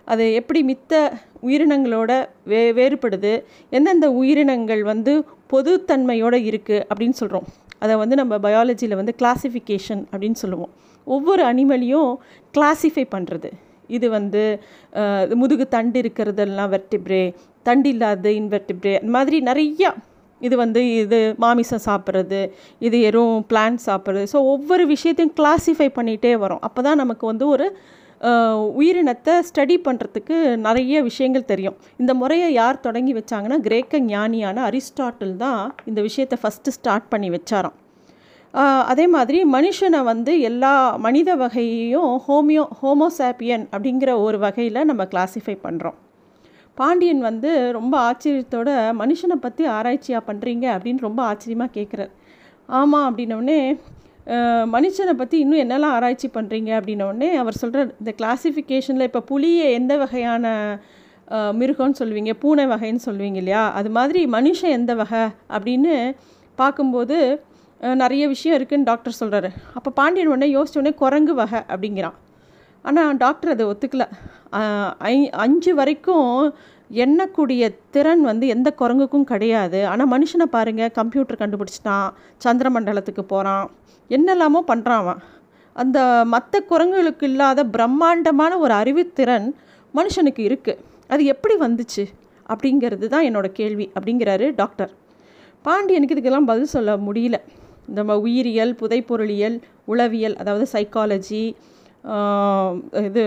அது 0.05 0.33
எப்படி 0.33 0.63
மித்த 0.63 1.13
உயிரினங்களோட 1.47 2.11
வே 2.51 2.61
வேறுபடுது. 2.79 3.33
எந்தெந்த 3.77 4.07
உயிரினங்கள் 4.21 4.81
வந்து 4.91 5.13
பொதுத்தன்மையோடு 5.53 6.39
இருக்குது 6.49 6.83
அப்படின்னு 6.89 7.17
சொல்கிறோம் 7.21 7.47
அதை 7.83 7.93
வந்து 8.01 8.15
நம்ம 8.21 8.33
பயாலஜியில் 8.47 8.99
வந்து 9.01 9.13
கிளாசிஃபிகேஷன் 9.21 10.03
அப்படின்னு 10.11 10.39
சொல்லுவோம். 10.43 10.73
ஒவ்வொரு 11.07 11.43
அனிமலையும் 11.51 12.11
கிளாசிஃபை 12.57 13.05
பண்ணுறது 13.15 13.49
இது 13.95 14.07
வந்து 14.17 14.43
முதுகு 15.41 15.65
தண்டு 15.75 15.97
இருக்கிறதெல்லாம் 16.03 16.71
வெர்டிப்ரே 16.75 17.23
தண்டு 17.67 17.89
இல்லாத 17.93 18.29
இன்வெர்டிப்ரே 18.41 18.93
அந்த 18.99 19.11
மாதிரி 19.17 19.37
நிறையா 19.49 19.91
இது 20.41 20.55
வந்து 20.61 20.81
இது 21.01 21.19
மாமிசம் 21.43 21.83
சாப்பிட்றது 21.85 22.39
இது 22.87 22.97
எறும் 23.09 23.37
பிளான்ட் 23.51 23.81
சாப்பிட்றது. 23.85 24.25
ஸோ 24.33 24.39
ஒவ்வொரு 24.53 24.83
விஷயத்தையும் 24.93 25.35
கிளாசிஃபை 25.39 25.87
பண்ணிகிட்டே 25.97 26.33
வரும். 26.43 26.61
அப்போ 26.67 26.81
தான் 26.87 26.99
நமக்கு 27.03 27.25
வந்து 27.31 27.45
ஒரு 27.53 27.67
உயிரினத்தை 28.79 29.33
ஸ்டடி 29.49 29.75
பண்ணுறதுக்கு 29.87 30.35
நிறைய 30.67 31.01
விஷயங்கள் 31.09 31.49
தெரியும். 31.51 31.77
இந்த 32.01 32.11
முறையை 32.21 32.49
யார் 32.59 32.83
தொடங்கி 32.87 33.13
வச்சாங்கன்னா 33.19 33.57
கிரேக்க 33.67 33.99
ஞானியான 34.11 34.63
அரிஸ்டாட்டில் 34.69 35.35
தான் 35.45 35.61
இந்த 35.89 35.99
விஷயத்தை 36.07 36.39
ஃபஸ்ட்டு 36.43 36.75
ஸ்டார்ட் 36.77 37.11
பண்ணி 37.13 37.29
வச்சாராம். 37.37 37.75
அதே 38.91 39.05
மாதிரி 39.15 39.39
மனுஷனை 39.55 40.01
வந்து 40.11 40.33
எல்லா 40.49 40.73
மனித 41.05 41.29
வகையையும் 41.41 42.11
ஹோமியோ 42.27 42.63
ஹோமோசாப்பியன் 42.81 43.65
அப்படிங்கிற 43.73 44.11
ஒரு 44.25 44.37
வகையில் 44.45 44.87
நம்ம 44.89 45.03
கிளாஸிஃபை 45.13 45.55
பண்ணுறோம் 45.65 45.97
பாண்டியன் 46.77 47.21
வந்து 47.29 47.49
ரொம்ப 47.77 47.95
ஆச்சரியத்தோட 48.07 48.69
மனுஷனை 49.01 49.37
பற்றி 49.43 49.63
ஆராய்ச்சியாக 49.77 50.27
பண்ணுறீங்க 50.29 50.65
அப்படின்னு 50.75 51.05
ரொம்ப 51.07 51.21
ஆச்சரியமாக 51.31 51.75
கேட்குறார் 51.77 52.13
ஆமாம் 52.69 53.07
அப்படின்னோடனே 53.09 53.59
மனுஷனை 54.75 55.13
பற்றி 55.17 55.39
இன்னும் 55.39 55.59
என்னெல்லாம் 55.59 55.95
ஆராய்ச்சி 55.97 56.27
பண்ணுறீங்க 56.27 56.71
அப்படின்னோடனே 56.79 57.33
அவர் 57.33 57.53
சொல்கிற 57.53 57.93
இந்த 57.99 58.13
கிளாசிஃபிகேஷனில் 58.21 59.01
இப்போ 59.01 59.21
புளியை 59.21 59.71
எந்த 59.71 59.97
வகையான 59.97 60.79
மிருகம்னு 61.31 61.93
சொல்லுவீங்க 61.99 62.33
பூனை 62.33 62.65
வகைன்னு 62.65 62.99
சொல்லுவீங்க 63.05 63.35
இல்லையா? 63.35 63.71
அது 63.71 63.89
மாதிரி 63.89 64.25
மனுஷன் 64.25 64.75
எந்த 64.79 64.95
வகை 64.95 65.23
அப்படின்னு 65.49 66.15
பார்க்கும்போது 66.55 67.41
நிறைய 67.79 68.27
விஷயம் 68.27 68.61
இருக்குதுன்னு 68.61 68.83
டாக்டர் 68.83 69.17
சொல்கிறாரு 69.19 69.49
அப்போ 69.73 69.91
பாண்டியன் 69.91 70.27
உடனே 70.27 70.53
யோசிச்ச 70.53 70.77
உடனே 70.77 70.93
குரங்கு 70.95 71.33
வகை 71.33 71.59
அப்படிங்கிறான். 71.59 72.13
ஆனால் 72.81 73.17
டாக்டர் 73.17 73.49
அதை 73.49 73.65
ஒத்துக்கல. 73.65 74.03
ஐ- 74.99 75.29
அஞ்சு 75.29 75.75
வரைக்கும் 75.75 76.55
எண்ணக்கூடிய 77.03 77.63
திறன் 77.95 78.23
வந்து 78.29 78.45
எந்த 78.55 78.69
குரங்குக்கும் 78.81 79.29
கிடையாது. 79.31 79.79
ஆனால் 79.91 80.09
மனுஷனை 80.13 80.47
பாருங்கள் 80.55 80.93
கம்ப்யூட்டர் 80.99 81.41
கண்டுபிடிச்சிட்டான் 81.41 82.09
சந்திரமண்டலத்துக்கு 82.45 83.23
போகிறான் 83.33 83.65
என்னெல்லாமோ 84.09 84.61
பண்ணுறான் 84.71 85.01
அவன். 85.03 85.21
அந்த 85.75 85.99
மற்ற 86.33 86.61
குரங்குகளுக்கு 86.71 87.25
இல்லாத 87.31 87.59
பிரம்மாண்டமான 87.75 88.51
ஒரு 88.65 88.73
அறிவுத்திறன் 88.81 89.47
மனுஷனுக்கு 89.93 90.41
இருக்குது 90.49 90.81
அது 91.13 91.23
எப்படி 91.33 91.55
வந்துச்சு? 91.65 92.03
அப்படிங்கிறது 92.51 93.05
தான் 93.13 93.25
என்னோட 93.29 93.47
கேள்வி 93.59 93.85
அப்படிங்கிறாரு 93.97 94.47
டாக்டர். 94.61 94.91
பாண்டியனுக்கு 95.65 96.15
இதுக்கெல்லாம் 96.15 96.49
பதில் 96.51 96.73
சொல்ல 96.75 96.91
முடியல. 97.07 97.37
இந்த 97.89 98.01
உயிரியல் 98.25 98.73
புதைப்பொருளியல் 98.81 99.57
உளவியல் 99.91 100.35
அதாவது 100.41 100.65
சைக்காலஜி 100.73 101.43
இது 103.07 103.23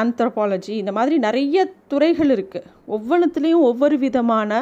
ஆந்த்ரபாலஜி 0.00 0.72
இந்த 0.80 0.92
மாதிரி 0.92 1.16
நிறைய 1.18 1.58
துறைகள் 1.88 2.30
இருக்குது 2.36 2.68
ஒவ்வொன்றுத்துலேயும் 2.96 3.66
ஒவ்வொரு 3.70 3.96
விதமான 3.98 4.60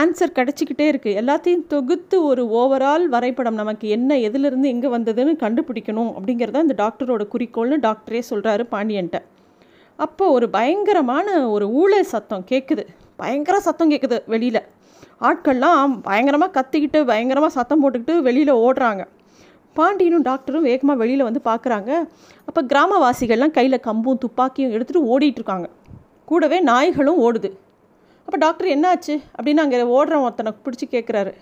ஆன்சர் 0.00 0.36
கிடச்சிக்கிட்டே 0.36 0.86
இருக்குது 0.92 1.18
எல்லாத்தையும் 1.20 1.66
தொகுத்து 1.72 2.16
ஒரு 2.24 2.42
ஓவரால் 2.60 3.04
வரைபடம் 3.14 3.58
நமக்கு 3.60 3.88
என்ன 3.96 4.16
எதிலிருந்து 4.28 4.68
எங்கே 4.74 4.88
வந்ததுன்னு 4.94 5.34
கண்டுபிடிக்கணும் 5.42 6.10
அப்படிங்கிறத 6.14 6.62
இந்த 6.66 6.76
டாக்டரோட 6.84 7.24
குறிக்கோள்னு 7.34 7.78
டாக்டரே 7.86 8.22
சொல்கிறாரு 8.30 8.64
பாண்டியன்ட்ட. 8.72 9.18
அப்போ 9.98 10.24
ஒரு 10.30 10.48
பயங்கரமான 10.56 11.28
ஒரு 11.54 11.68
ஊழல் 11.82 12.10
சத்தம் 12.14 12.44
கேட்குது 12.50 12.84
பயங்கர 13.16 13.56
சத்தம் 13.68 13.92
கேட்குது 13.92 14.18
வெளியில். 14.32 14.62
ஆட்கள்லாம் 15.28 15.94
பயங்கரமாக 16.08 16.52
கத்திக்கிட்டு 16.58 16.98
பயங்கரமாக 17.12 17.56
சத்தம் 17.58 17.82
போட்டுக்கிட்டு 17.82 18.16
வெளியில் 18.28 18.60
ஓடுறாங்க. 18.66 19.04
பாண்டியனும் 19.80 20.26
டாக்டரும் 20.28 20.66
வேகமாக 20.68 21.00
வெளியில் 21.02 21.26
வந்து 21.28 21.40
பார்க்குறாங்க 21.50 21.90
அப்போ 22.48 22.60
கிராமவாசிகள்லாம் 22.72 23.56
கையில் 23.58 23.84
கம்பும் 23.88 24.22
துப்பாக்கியும் 24.24 24.74
எடுத்துகிட்டு 24.76 25.08
ஓடிட்டுருக்காங்க 25.14 25.68
கூடவே 26.30 26.58
நாய்களும் 26.70 27.20
ஓடுது. 27.26 27.50
அப்போ 28.26 28.38
டாக்டர் 28.44 28.68
என்னாச்சு? 28.74 29.14
அப்படின்னு 29.36 29.62
அங்கே 29.64 29.78
ஓடுற 29.98 30.14
ஒருத்தனை 30.24 30.50
பிடிச்சி 30.64 30.86
கேட்குறாரு 30.94 31.32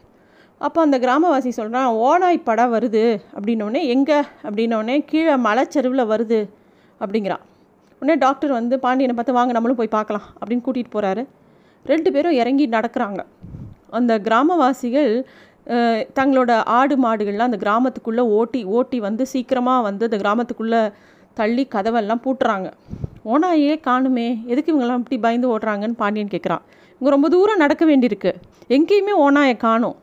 அப்போ 0.61 0.79
அந்த 0.85 0.97
கிராமவாசி 1.05 1.51
சொல்கிறான் 1.57 1.89
ஓனாய் 2.09 2.39
படம் 2.49 2.73
வருது. 2.75 3.03
அப்படின்னோடனே 3.37 3.81
எங்கே? 3.95 4.19
அப்படின்னோடனே 4.47 4.97
கீழே 5.11 5.35
மலைச்செருவில் 5.47 6.11
வருது. 6.13 6.39
அப்படிங்கிறான். 7.01 7.43
உடனே 8.03 8.15
டாக்டர் 8.25 8.53
வந்து 8.59 8.77
பாண்டியனை 8.85 9.15
பார்த்து 9.19 9.37
வாங்க 9.39 9.53
நம்மளும் 9.57 9.81
போய் 9.81 9.97
பார்க்கலாம். 9.97 10.27
அப்படின்னு 10.39 10.65
கூட்டிகிட்டு 10.67 10.95
போகிறாரு 10.95 11.23
ரெண்டு 11.87 12.09
பேரும் 12.15 12.39
இறங்கி 12.43 12.65
நடக்கிறாங்க. 12.77 13.21
அந்த 13.99 14.13
கிராமவாசிகள் 14.29 15.11
தங்களோட 16.19 16.53
ஆடு 16.79 16.97
மாடுகள்லாம் 17.05 17.51
அந்த 17.51 17.61
கிராமத்துக்குள்ளே 17.65 18.25
ஓட்டி 18.39 18.61
ஓட்டி 18.65 19.01
வந்து 19.01 19.27
சீக்கிரமாக 19.27 19.87
வந்து 19.89 20.05
அந்த 20.09 20.19
கிராமத்துக்குள்ளே 20.25 20.81
தள்ளி 21.35 21.65
கதவெல்லாம் 21.75 22.23
பூட்டுறாங்க. 22.25 22.69
ஓனாயே 23.33 23.75
காணுமே 23.87 24.27
எதுக்கு 24.47 24.71
இவங்கெல்லாம் 24.73 25.01
இப்படி 25.03 25.19
பயந்து 25.19 25.59
ஓடுறாங்கன்னு 25.59 26.01
பாண்டியன் 26.03 26.33
கேட்குறான் 26.35 26.65
இவங்க 26.93 27.11
ரொம்ப 27.15 27.29
தூரம் 27.29 27.63
நடக்க 27.65 27.85
வேண்டியிருக்கு. 27.87 28.33
எங்கேயுமே 28.77 29.15
ஓனாயை 29.27 29.57
காணும். 29.57 29.97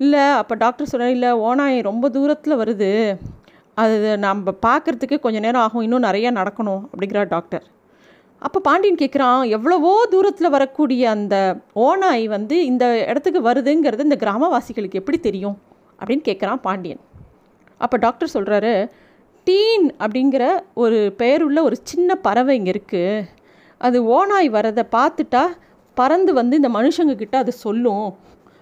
இல்லை 0.00 0.24
அப்போ 0.40 0.54
டாக்டர் 0.54 0.90
சொல்கிறார் 0.92 1.14
இல்லை 1.16 1.30
ஓனாயை 1.48 1.82
ரொம்ப 1.82 2.08
தூரத்தில் 2.08 2.60
வருது. 2.62 2.90
அது 3.74 4.18
நம்ம 4.18 4.54
பார்க்குறதுக்கு 4.66 5.18
கொஞ்சம் 5.20 5.44
நேரம் 5.46 5.62
ஆகும். 5.62 5.84
இன்னும் 5.86 6.06
நிறையா 6.08 6.30
நடக்கணும் 6.40 6.82
அப்படிங்கிறார் 6.90 7.28
டாக்டர். 7.28 7.64
அப்போ 8.42 8.60
பாண்டியன் 8.60 9.00
கேட்குறான் 9.02 9.48
எவ்வளவோ 9.48 10.06
தூரத்தில் 10.10 10.50
வரக்கூடிய 10.50 11.10
அந்த 11.10 11.36
ஓநாய் 11.72 12.28
வந்து 12.28 12.64
இந்த 12.64 12.84
இடத்துக்கு 13.06 13.40
வருதுங்கிறது 13.48 13.98
இந்த 13.98 14.16
கிராமவாசிகளுக்கு 14.20 14.92
எப்படி 14.92 15.18
தெரியும்? 15.18 15.58
அப்படின்னு 16.00 16.24
கேட்குறான் 16.28 16.56
பாண்டியன். 16.56 17.00
அப்போ 17.78 17.96
டாக்டர் 17.96 18.34
சொல்கிறாரு 18.34 18.88
டீன் 19.44 19.86
அப்படிங்கிற 19.98 20.44
ஒரு 20.74 21.14
பெயருள்ள 21.18 21.62
ஒரு 21.62 21.76
சின்ன 21.82 22.14
பறவை 22.14 22.56
இங்கே 22.56 22.70
இருக்குது 22.70 23.24
அது 23.80 24.04
ஓநாய் 24.04 24.50
வரதை 24.50 24.84
பார்த்துட்டா 24.96 25.44
பறந்து 25.94 26.32
வந்து 26.32 26.56
இந்த 26.56 26.68
மனுஷங்கக்கிட்ட 26.68 27.36
அது 27.36 27.52
சொல்லும். 27.52 28.06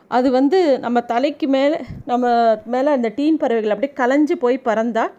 அது 0.08 0.30
வந்து 0.30 0.78
நம்ம 0.78 1.00
தலைக்கு 1.00 1.48
மேலே 1.48 1.78
நம்ம 2.06 2.26
மேலே 2.64 2.90
அந்த 2.90 3.08
டீன் 3.16 3.36
பறவைகள் 3.36 3.70
அப்படியே 3.70 3.92
கலைஞ்சு 3.96 4.32
போய் 4.32 4.58
பறந்தால் 4.58 5.12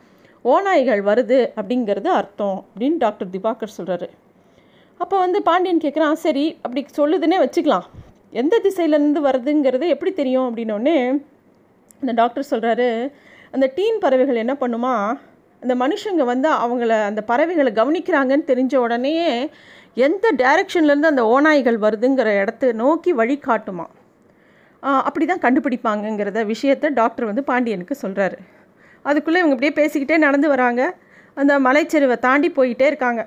ஓநாய்கள் 0.46 1.02
வருது 1.02 1.40
அப்படிங்கிறது 1.56 2.10
அர்த்தம் 2.20 2.66
அப்படின்னு 2.70 2.98
டாக்டர் 2.98 3.30
திவாகர் 3.30 3.78
சொல்கிறாரு 3.78 4.08
அப்போ 5.02 5.16
வந்து 5.24 5.40
பாண்டியன் 5.48 5.84
கேட்குறான் 5.84 6.18
சரி 6.24 6.46
அப்படி 6.64 6.82
சொல்லுதுன்னே 7.00 7.38
வச்சுக்கலாம். 7.44 7.86
எந்த 8.42 8.56
திசையிலேருந்து 8.66 9.22
வருதுங்கிறது 9.28 9.86
எப்படி 9.94 10.12
தெரியும்? 10.20 10.48
அப்படின்னோடனே 10.50 10.98
அந்த 12.02 12.12
டாக்டர் 12.20 12.50
சொல்கிறாரு 12.52 12.88
அந்த 13.56 13.66
டீன் 13.78 13.98
பறவைகள் 14.04 14.42
என்ன 14.44 14.54
பண்ணுமா? 14.62 14.94
அந்த 15.64 15.74
மனுஷங்க 15.82 16.24
வந்து 16.32 16.48
அவங்கள 16.66 16.92
அந்த 17.10 17.22
பறவைகளை 17.32 17.72
கவனிக்கிறாங்கன்னு 17.80 18.50
தெரிஞ்ச 18.52 18.76
உடனேயே 18.86 19.30
எந்த 20.08 20.26
டைரக்ஷன்லேருந்து 20.44 21.12
அந்த 21.14 21.24
ஓநாய்கள் 21.34 21.78
வருதுங்கிற 21.86 22.30
இடத்த 22.44 22.72
நோக்கி 22.84 23.12
வழி 23.20 23.36
காட்டுமா? 23.48 23.88
அப்படி 25.08 25.26
தான் 25.32 25.44
கண்டுபிடிப்பாங்கங்கிறத 25.46 26.40
விஷயத்தை 26.54 26.90
டாக்டர் 27.02 27.30
வந்து 27.32 27.44
பாண்டியனுக்கு 27.50 27.96
சொல்கிறாரு 28.06 28.38
அதுக்குள்ளே 29.10 29.42
இவங்க 29.42 29.56
இப்படியே 29.58 29.76
பேசிக்கிட்டே 29.82 30.18
நடந்து 30.28 30.48
வராங்க. 30.56 30.82
அந்த 31.42 31.54
மலைச்சரிவை 31.68 32.18
தாண்டி 32.26 32.50
போயிட்டே 32.58 32.88
இருக்காங்க. 32.92 33.22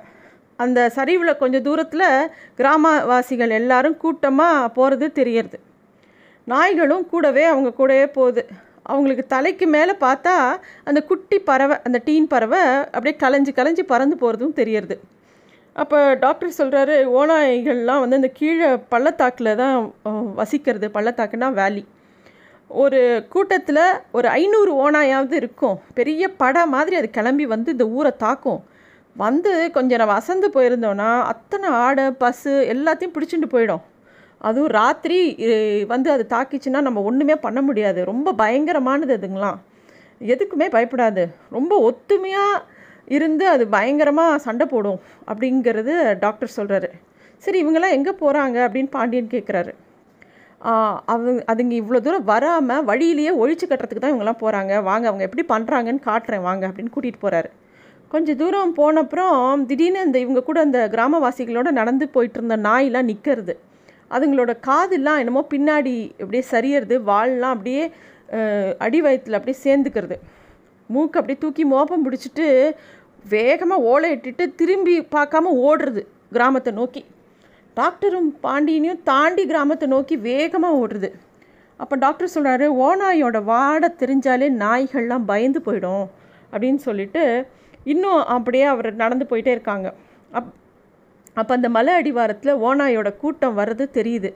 அந்த 0.63 0.79
சரிவில் 0.97 1.39
கொஞ்சம் 1.39 1.65
தூரத்தில் 1.67 2.07
கிராமவாசிகள் 2.59 3.57
எல்லாரும் 3.61 3.97
கூட்டமாக 4.03 4.69
போகிறது 4.77 5.07
தெரியறது. 5.19 5.57
நாய்களும் 6.51 7.05
கூடவே 7.13 7.43
அவங்க 7.53 7.69
கூடவே 7.79 8.05
போகுது 8.17 8.43
அவங்களுக்கு 8.91 9.23
தலைக்கு 9.33 9.65
மேலே 9.75 9.93
பார்த்தா 10.05 10.33
அந்த 10.89 10.99
குட்டி 11.09 11.37
பறவை 11.49 11.75
அந்த 11.87 11.97
டீன் 12.07 12.27
பறவை 12.33 12.61
அப்படியே 12.95 13.15
கலைஞ்சி 13.23 13.51
கலைஞ்சி 13.59 13.83
பறந்து 13.91 14.15
போகிறதும் 14.23 14.57
தெரியறது. 14.59 14.95
அப்போ 15.81 15.97
டாக்டர் 16.23 16.57
சொல்கிறாரு 16.59 16.95
ஓநாய்கள்லாம் 17.19 18.01
வந்து 18.03 18.19
அந்த 18.19 18.29
கீழே 18.39 18.69
பள்ளத்தாக்கில் 18.93 19.57
தான் 19.61 19.77
வசிக்கிறது. 20.39 20.87
பள்ளத்தாக்குனா 20.97 21.49
வேலி 21.61 21.83
ஒரு 22.83 23.01
கூட்டத்தில் 23.33 23.83
ஒரு 24.17 24.27
ஐநூறு 24.39 24.71
ஓனாயாவது 24.83 25.35
இருக்கும். 25.41 25.75
பெரிய 25.99 26.29
படை 26.41 26.63
மாதிரி 26.75 26.95
அது 27.01 27.09
கிளம்பி 27.17 27.45
வந்து 27.55 27.75
இந்த 27.75 27.87
ஊரை 27.97 28.13
தாக்கும். 28.25 28.61
வந்து 29.15 29.51
கொஞ்சம் 29.75 29.99
நம்ம 30.01 30.15
அசந்து 30.21 30.47
போயிருந்தோன்னா 30.55 31.09
அத்தனை 31.31 31.67
ஆடை 31.83 32.05
பசு 32.23 32.53
எல்லாத்தையும் 32.73 33.13
பிடிச்சிட்டு 33.15 33.47
போயிடும். 33.53 33.83
அதுவும் 34.41 34.73
ராத்திரி 34.79 35.19
வந்து 35.93 36.09
அது 36.15 36.23
தாக்கிச்சுன்னா 36.33 36.79
நம்ம 36.87 37.01
ஒன்றுமே 37.09 37.35
பண்ண 37.45 37.59
முடியாது. 37.67 37.99
ரொம்ப 38.11 38.33
பயங்கரமானது 38.41 39.13
அதுங்களாம் 39.17 39.59
எதுக்குமே 40.33 40.67
பயப்படாது. 40.75 41.23
ரொம்ப 41.57 41.73
ஒத்துமையாக 41.89 42.63
இருந்து 43.15 43.45
அது 43.53 43.63
பயங்கரமாக 43.75 44.43
சண்டை 44.45 44.65
போடும் 44.73 44.99
அப்படிங்கிறது 45.29 45.93
டாக்டர் 46.25 46.55
சொல்கிறாரு 46.57 46.89
சரி 47.43 47.57
இவங்கெல்லாம் 47.63 47.97
எங்கே 47.97 48.13
போகிறாங்க 48.21 48.57
அப்படின்னு 48.67 48.91
பாண்டியன் 48.97 49.33
கேட்குறாரு 49.33 49.73
அவங்க 51.13 51.39
அதுங்க 51.51 51.73
இவ்வளோ 51.81 51.99
தூரம் 52.05 52.29
வராமல் 52.31 52.85
வழியிலேயே 52.89 53.31
ஒழிச்சு 53.41 53.65
கட்டுறதுக்கு 53.65 54.03
தான் 54.03 54.13
இவங்கெல்லாம் 54.13 54.41
போகிறாங்க 54.43 54.73
வாங்க 54.89 55.05
அவங்க 55.09 55.25
எப்படி 55.27 55.43
பண்ணுறாங்கன்னு 55.51 56.01
காட்டுறேன் 56.09 56.45
வாங்க 56.47 56.63
அப்படின்னு 56.69 56.93
கூட்டிகிட்டு 56.95 57.23
போகிறாரு 57.25 57.49
கொஞ்சம் 58.15 58.37
தூரம் 58.37 58.73
போன 58.73 58.99
அப்புறம் 59.01 59.37
திடீர்னு 59.65 59.99
அந்த 59.99 60.17
இவங்க 60.19 60.43
கூட 60.43 60.59
அந்த 60.61 60.79
கிராமவாசிகளோட 60.91 61.69
நடந்து 61.73 62.05
போயிட்டு 62.09 62.39
இருந்த 62.39 62.57
நாயெல்லாம் 62.65 63.09
நிற்கிறது 63.09 63.53
அதுங்களோட 64.11 64.59
காதெல்லாம் 64.61 65.19
என்னமோ 65.19 65.41
பின்னாடி 65.49 65.93
அப்படியே 66.19 66.43
சரியறது 66.51 66.95
வால்லாம் 67.07 67.53
அப்படியே 67.55 67.83
அஹ், 68.29 68.73
அடி 68.79 68.99
அப்படியே 69.33 69.57
சேர்ந்துக்கிறது. 69.63 70.15
மூக்கு 70.89 71.19
அப்படியே 71.19 71.39
தூக்கி 71.39 71.63
மோப்பம் 71.65 72.05
பிடிச்சிட்டு 72.05 72.45
வேகமாக 73.25 73.81
ஓலை 73.83 74.09
இட்டுட்டு 74.11 74.55
திரும்பி 74.55 74.95
பார்க்காம 75.11 75.51
ஓடுறது 75.63 76.01
கிராமத்தை 76.31 76.71
நோக்கி. 76.73 77.01
டாக்டரும் 77.77 78.29
பாண்டியனையும் 78.43 79.03
தாண்டி 79.03 79.43
கிராமத்தை 79.45 79.87
நோக்கி 79.87 80.15
வேகமாக 80.25 80.79
ஓடுறது. 80.81 81.09
அப்போ 81.79 81.95
டாக்டர் 81.95 82.33
சொல்கிறாரு 82.35 82.67
ஓநாயோட 82.81 83.37
வாடை 83.43 83.89
தெரிஞ்சாலே 83.99 84.49
நாய்கள்லாம் 84.59 85.25
பயந்து 85.25 85.59
போயிடும். 85.59 86.05
அப்படின்னு 86.53 86.81
சொல்லிட்டு 86.87 87.23
இன்னும் 87.93 88.21
அப்படியே 88.35 88.65
அவர் 88.73 88.89
நடந்து 89.03 89.25
போயிட்டே 89.31 89.51
இருக்காங்க. 89.55 89.87
அப் 90.37 90.51
அப்போ 91.39 91.51
அந்த 91.57 91.69
மலை 91.77 91.93
அடிவாரத்தில் 91.99 92.59
ஓநாயோட 92.67 93.09
கூட்டம் 93.21 93.57
வர்றது 93.59 93.85
தெரியுது. 93.97 94.29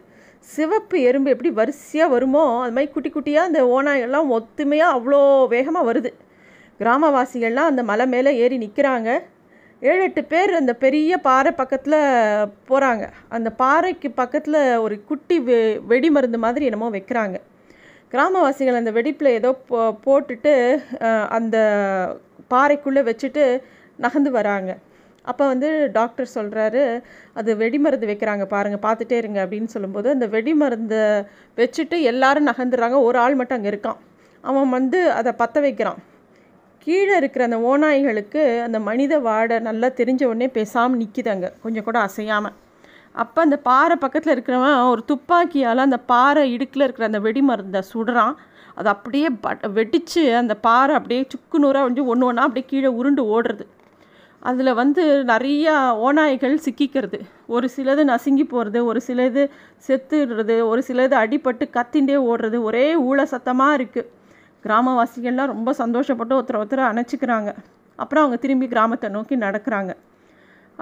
சிவப்பு 0.48 0.98
எறும்பு 1.10 1.30
எப்படி 1.34 1.50
வரிசையாக 1.60 2.14
வருமோ 2.16 2.44
அது 2.64 2.74
மாதிரி 2.76 2.92
குட்டி 2.94 3.10
குட்டியாக 3.16 3.50
அந்த 3.50 3.62
ஓநாயெல்லாம் 3.76 4.30
ஒத்துமையாக 4.38 4.96
அவ்வளோ 4.98 5.22
வேகமாக 5.56 5.88
வருது. 5.90 6.12
கிராமவாசிகள்லாம் 6.80 7.70
அந்த 7.72 7.82
மலை 7.92 8.06
மேலே 8.14 8.32
ஏறி 8.44 8.58
நிற்கிறாங்க 8.64 9.10
ஏழு 9.82 10.02
எட்டு 10.06 10.22
பேர் 10.32 10.52
அந்த 10.60 10.74
பெரிய 10.84 11.12
பாறை 11.28 11.52
பக்கத்தில் 11.60 12.00
போகிறாங்க 12.70 13.04
அந்த 13.36 13.50
பாறைக்கு 13.62 14.10
பக்கத்தில் 14.22 14.58
ஒரு 14.86 14.96
குட்டி 15.10 15.38
வெ 15.48 15.60
வெடி 15.92 16.10
மருந்து 16.16 16.40
மாதிரி 16.46 16.68
என்னமோ 16.70 16.90
வைக்கிறாங்க. 16.96 17.38
கிராமவாசிகள் 18.14 18.80
அந்த 18.82 18.92
வெடிப்பில் 18.98 19.36
ஏதோ 19.40 19.52
போ 19.70 19.80
போட்டுட்டு 20.06 20.54
அந்த 21.38 21.58
பாறைக்குள்ளே 22.54 23.02
வச்சுட்டு 23.10 23.44
நகர்ந்து 24.06 24.32
வராங்க. 24.40 24.72
அப்போ 25.26 25.44
வந்து 25.52 25.70
டாக்டர் 25.98 26.34
சொல்கிறாரு 26.36 26.84
அது 27.40 27.50
வெடிமருந்து 27.62 28.10
வைக்கிறாங்க 28.12 28.46
பாருங்கள் 28.54 28.84
பார்த்துட்டே 28.86 29.18
இருங்க 29.22 29.40
அப்படின்னு 29.46 29.70
சொல்லும்போது 29.76 30.08
அந்த 30.16 30.28
வெடிமருந்தை 30.36 31.02
வச்சுட்டு 31.58 31.98
எல்லாரும் 32.12 32.50
நகர்ந்துடுறாங்க. 32.52 33.00
ஒரு 33.08 33.18
ஆள் 33.24 33.38
மட்டும் 33.40 33.58
அங்கே 33.60 33.72
இருக்கான். 33.74 34.00
அவன் 34.44 34.70
வந்து 34.78 35.00
அதை 35.20 35.32
பற்ற 35.42 35.60
வைக்கிறான். 35.66 36.00
கீழே 36.88 37.14
இருக்கிற 37.22 37.44
அந்த 37.48 37.58
ஓநாய்களுக்கு 37.70 38.42
அந்த 38.66 38.78
மனித 38.90 39.14
வாடை 39.28 39.56
நல்லா 39.68 39.88
தெரிஞ்ச 40.00 40.22
உடனே 40.32 40.48
பேசாமல் 40.58 41.00
நிற்கிதாங்க 41.02 41.48
கொஞ்சம் 41.64 41.86
கூட 41.88 41.98
அசையாமல் 42.08 42.56
அப்போ 43.22 43.40
அந்த 43.46 43.58
பாறை 43.68 43.96
பக்கத்தில் 44.04 44.34
இருக்கிறவன் 44.34 44.78
ஒரு 44.92 45.02
துப்பாக்கியால் 45.12 45.86
அந்த 45.86 45.98
பாறை 46.12 46.44
இடுக்கில் 46.56 46.86
இருக்கிற 46.86 47.06
அந்த 47.10 47.20
வெடி 47.26 47.42
மருந்தை 47.50 47.82
சுடுறான். 47.92 48.36
அது 48.80 48.90
அப்படியே 48.94 49.30
பட் 49.46 49.64
வெடித்து 49.78 50.24
அந்த 50.42 50.54
பாறை 50.68 50.94
அப்படியே 50.98 51.22
சுக்கு 51.34 51.58
நூறாக 51.64 51.88
வந்து 51.88 52.02
ஒன்று 52.12 52.28
ஒன்றா 52.30 52.46
அப்படியே 52.48 52.66
கீழே 52.72 52.90
உருண்டு 53.00 53.24
ஓடுறது. 53.36 53.66
அதில் 54.50 54.78
வந்து 54.82 55.04
நிறையா 55.32 55.74
ஓநாய்கள் 56.08 56.56
சிக்கிக்கிறது. 56.66 57.18
ஒரு 57.56 57.68
சிலது 57.76 58.04
நசுங்கி 58.12 58.46
போகிறது 58.54 58.80
ஒரு 58.90 59.00
சிலது 59.08 59.42
செத்துடுறது 59.88 60.56
ஒரு 60.72 60.84
சிலது 60.88 61.16
அடிபட்டு 61.24 61.66
கத்திண்டே 61.78 62.18
ஓடுறது. 62.30 62.58
ஒரே 62.70 62.86
ஊழ 63.10 63.24
சத்தமாக 63.34 63.78
இருக்குது 63.80 64.10
கிராமவாசிகள்லாம் 64.66 65.52
ரொம்ப 65.56 65.74
சந்தோஷப்பட்டு 65.82 66.38
ஒருத்தர் 66.38 66.62
ஒருத்தர் 66.62 66.90
அணைச்சிக்கிறாங்க. 66.92 67.50
அப்புறம் 68.00 68.24
அவங்க 68.24 68.40
திரும்பி 68.46 68.68
கிராமத்தை 68.74 69.10
நோக்கி 69.16 69.36
நடக்கிறாங்க. 69.48 69.92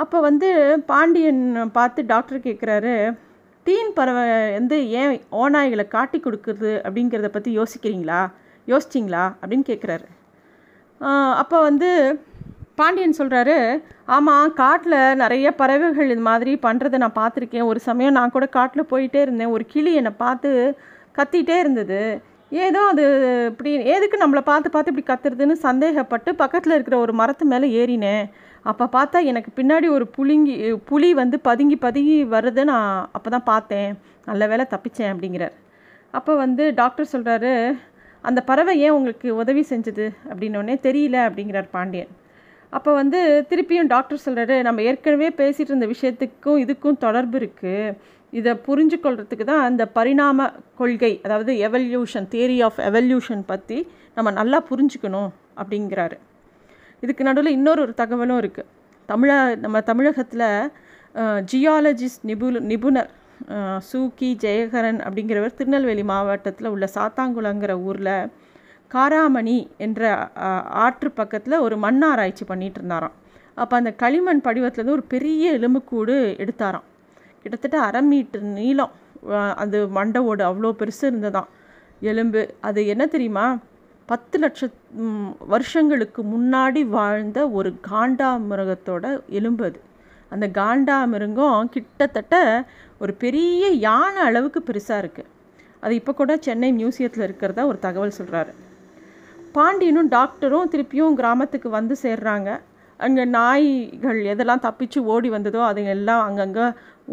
அப்போ 0.04 0.18
வந்து 0.30 0.50
பாண்டியன் 0.92 1.44
பார்த்து 1.78 2.02
டாக்டர் 2.14 2.46
கேட்குறாரு 2.48 2.96
டீன் 3.68 3.92
பறவை 3.98 4.24
வந்து 4.58 4.78
ஏன் 5.00 5.14
ஓநாய்களை 5.42 5.86
காட்டி 5.96 6.18
கொடுக்குறது 6.26 6.72
அப்படிங்கிறத 6.86 7.30
பற்றி 7.36 7.52
யோசிக்கிறீங்களா? 7.60 8.22
யோசிச்சிங்களா? 8.68 9.24
அப்படின்னு 9.42 9.66
கேட்குறாரு 9.72 10.08
அப்போ 11.42 11.58
வந்து 11.70 11.90
பாண்டியன் 12.80 13.18
சொல்கிறாரு 13.20 13.56
ஆமாம் 14.16 14.54
காட்டில் 14.62 14.98
நிறைய 15.22 15.48
பறவைகள் 15.62 16.12
இது 16.14 16.24
மாதிரி 16.30 16.52
பண்ணுறதை 16.66 16.98
நான் 17.04 17.20
பார்த்துருக்கேன். 17.20 17.68
ஒரு 17.72 17.80
சமயம் 17.88 18.18
நான் 18.18 18.34
கூட 18.36 18.46
காட்டில் 18.58 18.90
போயிட்டே 18.92 19.20
இருந்தேன். 19.26 19.54
ஒரு 19.56 19.64
கிளி 19.74 19.92
என்னை 20.02 20.14
பார்த்து 20.24 20.50
கத்திகிட்டே 21.18 21.56
இருந்தது. 21.64 22.02
ஏதோ 22.66 22.82
அது 22.92 23.06
இப்படி 23.52 23.72
எதுக்கு 23.96 24.18
நம்மளை 24.24 24.44
பார்த்து 24.52 24.70
பார்த்து 24.76 24.92
இப்படி 24.94 25.08
கத்துறதுன்னு 25.10 25.56
சந்தேகப்பட்டு 25.68 26.30
பக்கத்தில் 26.44 26.76
இருக்கிற 26.76 26.98
ஒரு 27.06 27.16
மரத்து 27.22 27.46
மேலே 27.54 27.70
ஏறினேன். 27.82 28.24
அப்போ 28.70 28.86
பார்த்தா 28.96 29.18
எனக்கு 29.32 29.50
பின்னாடி 29.60 29.88
ஒரு 29.98 30.06
புளிங்கி 30.16 30.56
புலி 30.90 31.10
வந்து 31.22 31.38
பதுங்கி 31.48 31.78
பதுங்கி 31.86 32.16
வர்றதை 32.34 32.64
நான் 32.72 32.90
அப்போ 33.18 33.30
தான் 33.36 33.48
பார்த்தேன். 33.52 33.92
நல்ல 34.30 34.44
வேலை 34.52 34.66
தப்பிச்சேன் 34.74 35.12
அப்படிங்கிறார். 35.14 35.56
அப்போ 36.14 36.34
வந்து 36.44 36.64
டாக்டர் 36.82 37.12
சொல்கிறாரு 37.14 37.52
அந்த 38.24 38.40
பறவை 38.50 38.74
ஏன் 38.86 38.96
உங்களுக்கு 38.98 39.28
உதவி 39.42 39.64
செஞ்சது? 39.72 40.06
அப்படின்னோடனே 40.30 40.76
தெரியல 40.88 41.18
அப்படிங்கிறார் 41.28 41.70
பாண்டியன். 41.76 42.12
அப்போ 42.74 42.92
வந்து 43.02 43.20
திருப்பியும் 43.50 43.92
டாக்டர் 43.94 44.24
சொல்கிறாரு 44.26 44.56
நம்ம 44.68 44.82
ஏற்கனவே 44.90 45.30
பேசிகிட்டு 45.42 45.72
இருந்த 45.74 45.88
விஷயத்துக்கும் 45.94 46.62
இதுக்கும் 46.64 47.02
தொடர்பு 47.06 47.38
இருக்குது 47.42 47.96
இதை 48.34 48.54
புரிஞ்சு 48.68 48.98
கொள்கிறதுக்கு 49.04 49.46
தான் 49.52 49.66
அந்த 49.70 49.84
பரிணாம 49.98 50.48
கொள்கை 50.82 51.14
அதாவது 51.26 51.52
எவல்யூஷன் 51.68 52.28
தியரி 52.34 52.58
ஆஃப் 52.68 52.82
எவல்யூஷன் 52.90 53.44
பற்றி 53.52 53.78
நம்ம 54.18 54.32
நல்லா 54.40 54.60
புரிஞ்சுக்கணும் 54.72 55.32
அப்படிங்கிறாரு. 55.62 56.18
இதுக்கு 57.04 57.24
நடுவில் 57.28 57.56
இன்னொரு 57.58 57.80
ஒரு 57.86 57.94
தகவலும் 58.02 58.40
இருக்குது 58.44 58.70
தமிழ 59.10 59.32
நம்ம 59.64 59.78
தமிழகத்தில் 59.90 60.50
ஜியாலஜிஸ்ட் 61.52 62.26
நிபு 62.30 62.48
நிபுணர் 62.72 63.12
சூக்கி 63.90 64.30
ஜெயகரன் 64.44 65.00
அப்படிங்கிறவர் 65.06 65.58
திருநெல்வேலி 65.60 66.04
மாவட்டத்தில் 66.12 66.72
உள்ள 66.74 66.86
சாத்தாங்குளங்கிற 66.96 67.74
ஊரில் 67.88 68.16
காராமணி 68.94 69.58
என்ற 69.86 70.02
ஆற்று 70.86 71.10
பக்கத்தில் 71.12 71.64
ஒரு 71.66 71.76
மண் 71.86 72.04
ஆராய்ச்சி 72.10 72.46
பண்ணிகிட்டு 72.52 72.80
இருந்தாராம். 72.82 73.16
அப்போ 73.62 73.74
அந்த 73.80 73.92
களிமண் 74.04 74.46
படிவத்துலேருந்து 74.48 74.98
ஒரு 74.98 75.06
பெரிய 75.14 75.52
எலும்புக்கூடு 75.58 76.16
எடுத்தாராம். 76.44 76.88
கிட்டத்தட்ட 77.42 77.78
அரை 77.88 78.02
மீட்டர் 78.12 78.46
நீளம் 78.58 78.94
அது 79.64 79.78
மண்டவோடு 79.98 80.44
அவ்வளோ 80.50 80.72
பெருசு 80.82 81.04
இருந்ததான் 81.10 81.50
எலும்பு 82.12 82.42
அது 82.68 82.80
என்ன 82.94 83.04
தெரியுமா? 83.16 83.46
பத்து 84.10 84.38
லட்ச 84.42 84.70
வருஷங்களுக்கு 85.54 86.22
முன்னாடி 86.34 86.82
வாழ்ந்த 86.98 87.40
ஒரு 87.60 87.70
காண்டா 87.90 88.30
மிருகத்தோட 88.50 89.06
எலும்பு 89.40 89.66
அது. 89.70 89.80
அந்த 90.34 90.46
காண்டா 90.60 90.98
மிருகம் 91.14 91.72
கிட்டத்தட்ட 91.74 92.36
ஒரு 93.04 93.14
பெரிய 93.24 93.64
யானை 93.88 94.22
அளவுக்கு 94.30 94.62
பெருசாக 94.70 95.02
இருக்குது 95.04 95.30
அது 95.84 95.94
இப்போ 96.00 96.14
கூட 96.14 96.32
சென்னை 96.46 96.70
மியூசியத்தில் 96.80 97.26
இருக்கிறதா 97.28 97.66
ஒரு 97.72 97.80
தகவல் 97.86 98.18
சொல்கிறாரு 98.20 98.54
பாண்டியனும் 99.56 100.10
டாக்டரும் 100.16 100.72
திருப்பியும் 100.74 101.18
கிராமத்துக்கு 101.20 101.70
வந்து 101.78 101.96
சேர்றாங்க. 102.06 102.50
அங்கே 103.00 103.24
நாய்கள் 103.38 104.20
எதெல்லாம் 104.32 104.66
தப்பிச்சு 104.66 105.00
ஓடி 105.14 105.30
வந்ததோ 105.36 105.62
அதுங்க 105.70 105.92
எல்லாம் 105.98 106.24
அங்கங்கே 106.28 106.66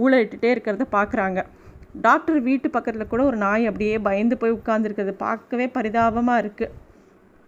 ஊழலிட்டுட்டே 0.03 0.51
இருக்கிறத 0.55 0.85
பார்க்குறாங்க 0.97 1.41
டாக்டர் 2.07 2.39
வீட்டு 2.49 2.69
பக்கத்தில் 2.71 3.11
கூட 3.11 3.23
ஒரு 3.31 3.37
நாய் 3.37 3.69
அப்படியே 3.71 3.97
பயந்து 4.09 4.37
போய் 4.39 4.57
உட்காந்துருக்கிறது 4.59 5.13
பார்க்கவே 5.27 5.67
பரிதாபமாக 5.77 6.43
இருக்குது 6.43 6.73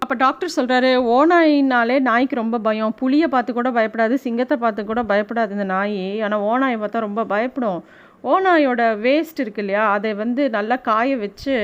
அப்போ 0.02 0.14
டாக்டர் 0.22 0.54
சொல்கிறாரு 0.56 0.90
ஓநாயினாலே 1.16 1.96
நாய்க்கு 2.09 2.35
ரொம்ப 2.40 2.56
பயம். 2.66 2.94
புளியை 3.00 3.28
பார்த்து 3.35 3.50
கூட 3.59 3.68
பயப்படாது 3.76 4.14
சிங்கத்தை 4.24 4.56
பார்த்து 4.64 4.85
கூட 4.90 5.02
பயப்படாது 5.12 5.54
இந்த 5.56 5.66
நாய். 5.72 6.02
ஆனால் 6.26 6.44
ஓநாயை 6.50 6.76
பார்த்தா 6.82 7.06
ரொம்ப 7.06 7.22
பயப்படும். 7.32 7.80
ஓநாயோட 8.32 8.82
வேஸ்ட் 9.04 9.40
இருக்கு 9.44 9.62
இல்லையா? 9.64 9.85
அதை 9.96 10.11
வந்து 10.22 10.42
நல்லா 10.56 10.76
காய 10.88 11.16
வச்சு 11.24 11.54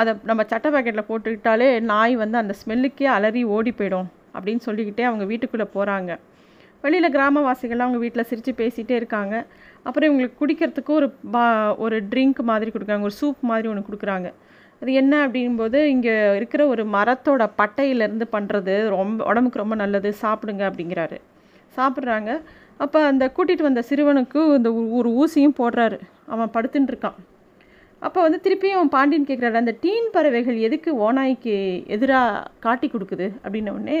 அதை 0.00 0.12
நம்ம 0.30 0.42
சட்டை 0.52 0.70
பேக்கெட்டில் 0.72 1.08
போட்டுக்கிட்டாலே 1.10 1.68
நாய் 1.90 2.14
வந்து 2.22 2.36
அந்த 2.42 2.54
ஸ்மெல்லுக்கே 2.60 3.06
அலறி 3.16 3.42
ஓடி 3.56 3.72
போயிடும் 3.78 4.08
அப்படின்னு 4.36 4.62
சொல்லிக்கிட்டே 4.68 5.04
அவங்க 5.10 5.24
வீட்டுக்குள்ளே 5.32 5.66
போகிறாங்க 5.76 6.12
வெளியில் 6.84 7.14
கிராமவாசிகள்லாம் 7.16 7.88
அவங்க 7.88 8.00
வீட்டில் 8.04 8.28
சிரித்து 8.30 8.52
பேசிகிட்டே 8.58 8.94
இருக்காங்க. 9.00 9.34
அப்புறம் 9.86 10.08
இவங்களுக்கு 10.08 10.40
குடிக்கிறதுக்கு 10.40 10.92
ஒரு 10.98 11.06
பா 11.34 11.44
ஒரு 11.84 11.96
ட்ரிங்க் 12.10 12.40
மாதிரி 12.50 12.70
கொடுக்குறாங்க. 12.74 13.06
ஒரு 13.08 13.16
சூப் 13.20 13.40
மாதிரி 13.50 13.68
ஒன்று 13.70 13.86
கொடுக்குறாங்க. 13.88 14.28
அது 14.80 14.92
என்ன 15.02 15.14
அப்படிங்கும்போது 15.26 15.78
இங்கே 15.94 16.14
இருக்கிற 16.36 16.62
ஒரு 16.72 16.82
மரத்தோட 16.96 17.42
பட்டையிலேருந்து 17.60 18.26
பண்ணுறது 18.36 18.74
ரொம்ப 18.96 19.24
உடம்புக்கு 19.30 19.62
ரொம்ப 19.62 19.74
நல்லது 19.82 20.10
சாப்பிடுங்க 20.22 20.62
அப்படிங்கிறாரு. 20.70 21.18
சாப்பிட்றாங்க. 21.76 22.30
அப்போ 22.84 22.98
அந்த 23.10 23.24
கூட்டிகிட்டு 23.36 23.68
வந்த 23.68 23.82
சிறுவனுக்கு 23.90 24.40
இந்த 24.56 24.70
ஒரு 24.98 25.10
ஊசியும் 25.20 25.58
போடுறாரு. 25.60 25.98
அவன் 26.34 26.52
படுத்துட்டுருக்கான் 26.56 27.18
அப்போ 28.06 28.20
வந்து 28.22 28.38
திருப்பியும் 28.44 28.90
பாண்டியன் 28.94 29.28
கேட்குறாரு 29.28 29.56
அந்த 29.60 29.72
டீன் 29.82 30.08
பறவைகள் 30.14 30.56
எதுக்கு 30.66 30.90
ஓநாய்க்கு 31.04 31.54
எதிராக 31.94 32.42
காட்டி 32.64 32.86
கொடுக்குது? 32.94 33.26
அப்படின்னோடனே 33.44 34.00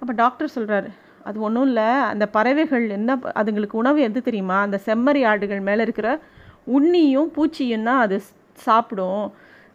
அப்போ 0.00 0.12
டாக்டர் 0.12 0.54
சொல்கிறாரு 0.56 0.90
அது 1.28 1.40
ஒன்றும் 1.46 1.66
இல்லை. 1.66 1.88
அந்த 2.12 2.24
பறவைகள் 2.36 2.84
என்ன 2.98 3.16
அதுங்களுக்கு 3.40 3.80
உணவு 3.82 4.00
எது 4.00 4.22
தெரியுமா? 4.22 4.58
அந்த 4.60 4.78
செம்மறி 4.86 5.22
ஆடுகள் 5.30 5.62
மேலே 5.68 5.82
இருக்கிற 5.86 6.08
உண்ணியும் 6.76 7.30
பூச்சியும் 7.36 7.88
தான் 7.88 8.02
அது 8.04 8.16
சாப்பிடும். 8.66 9.24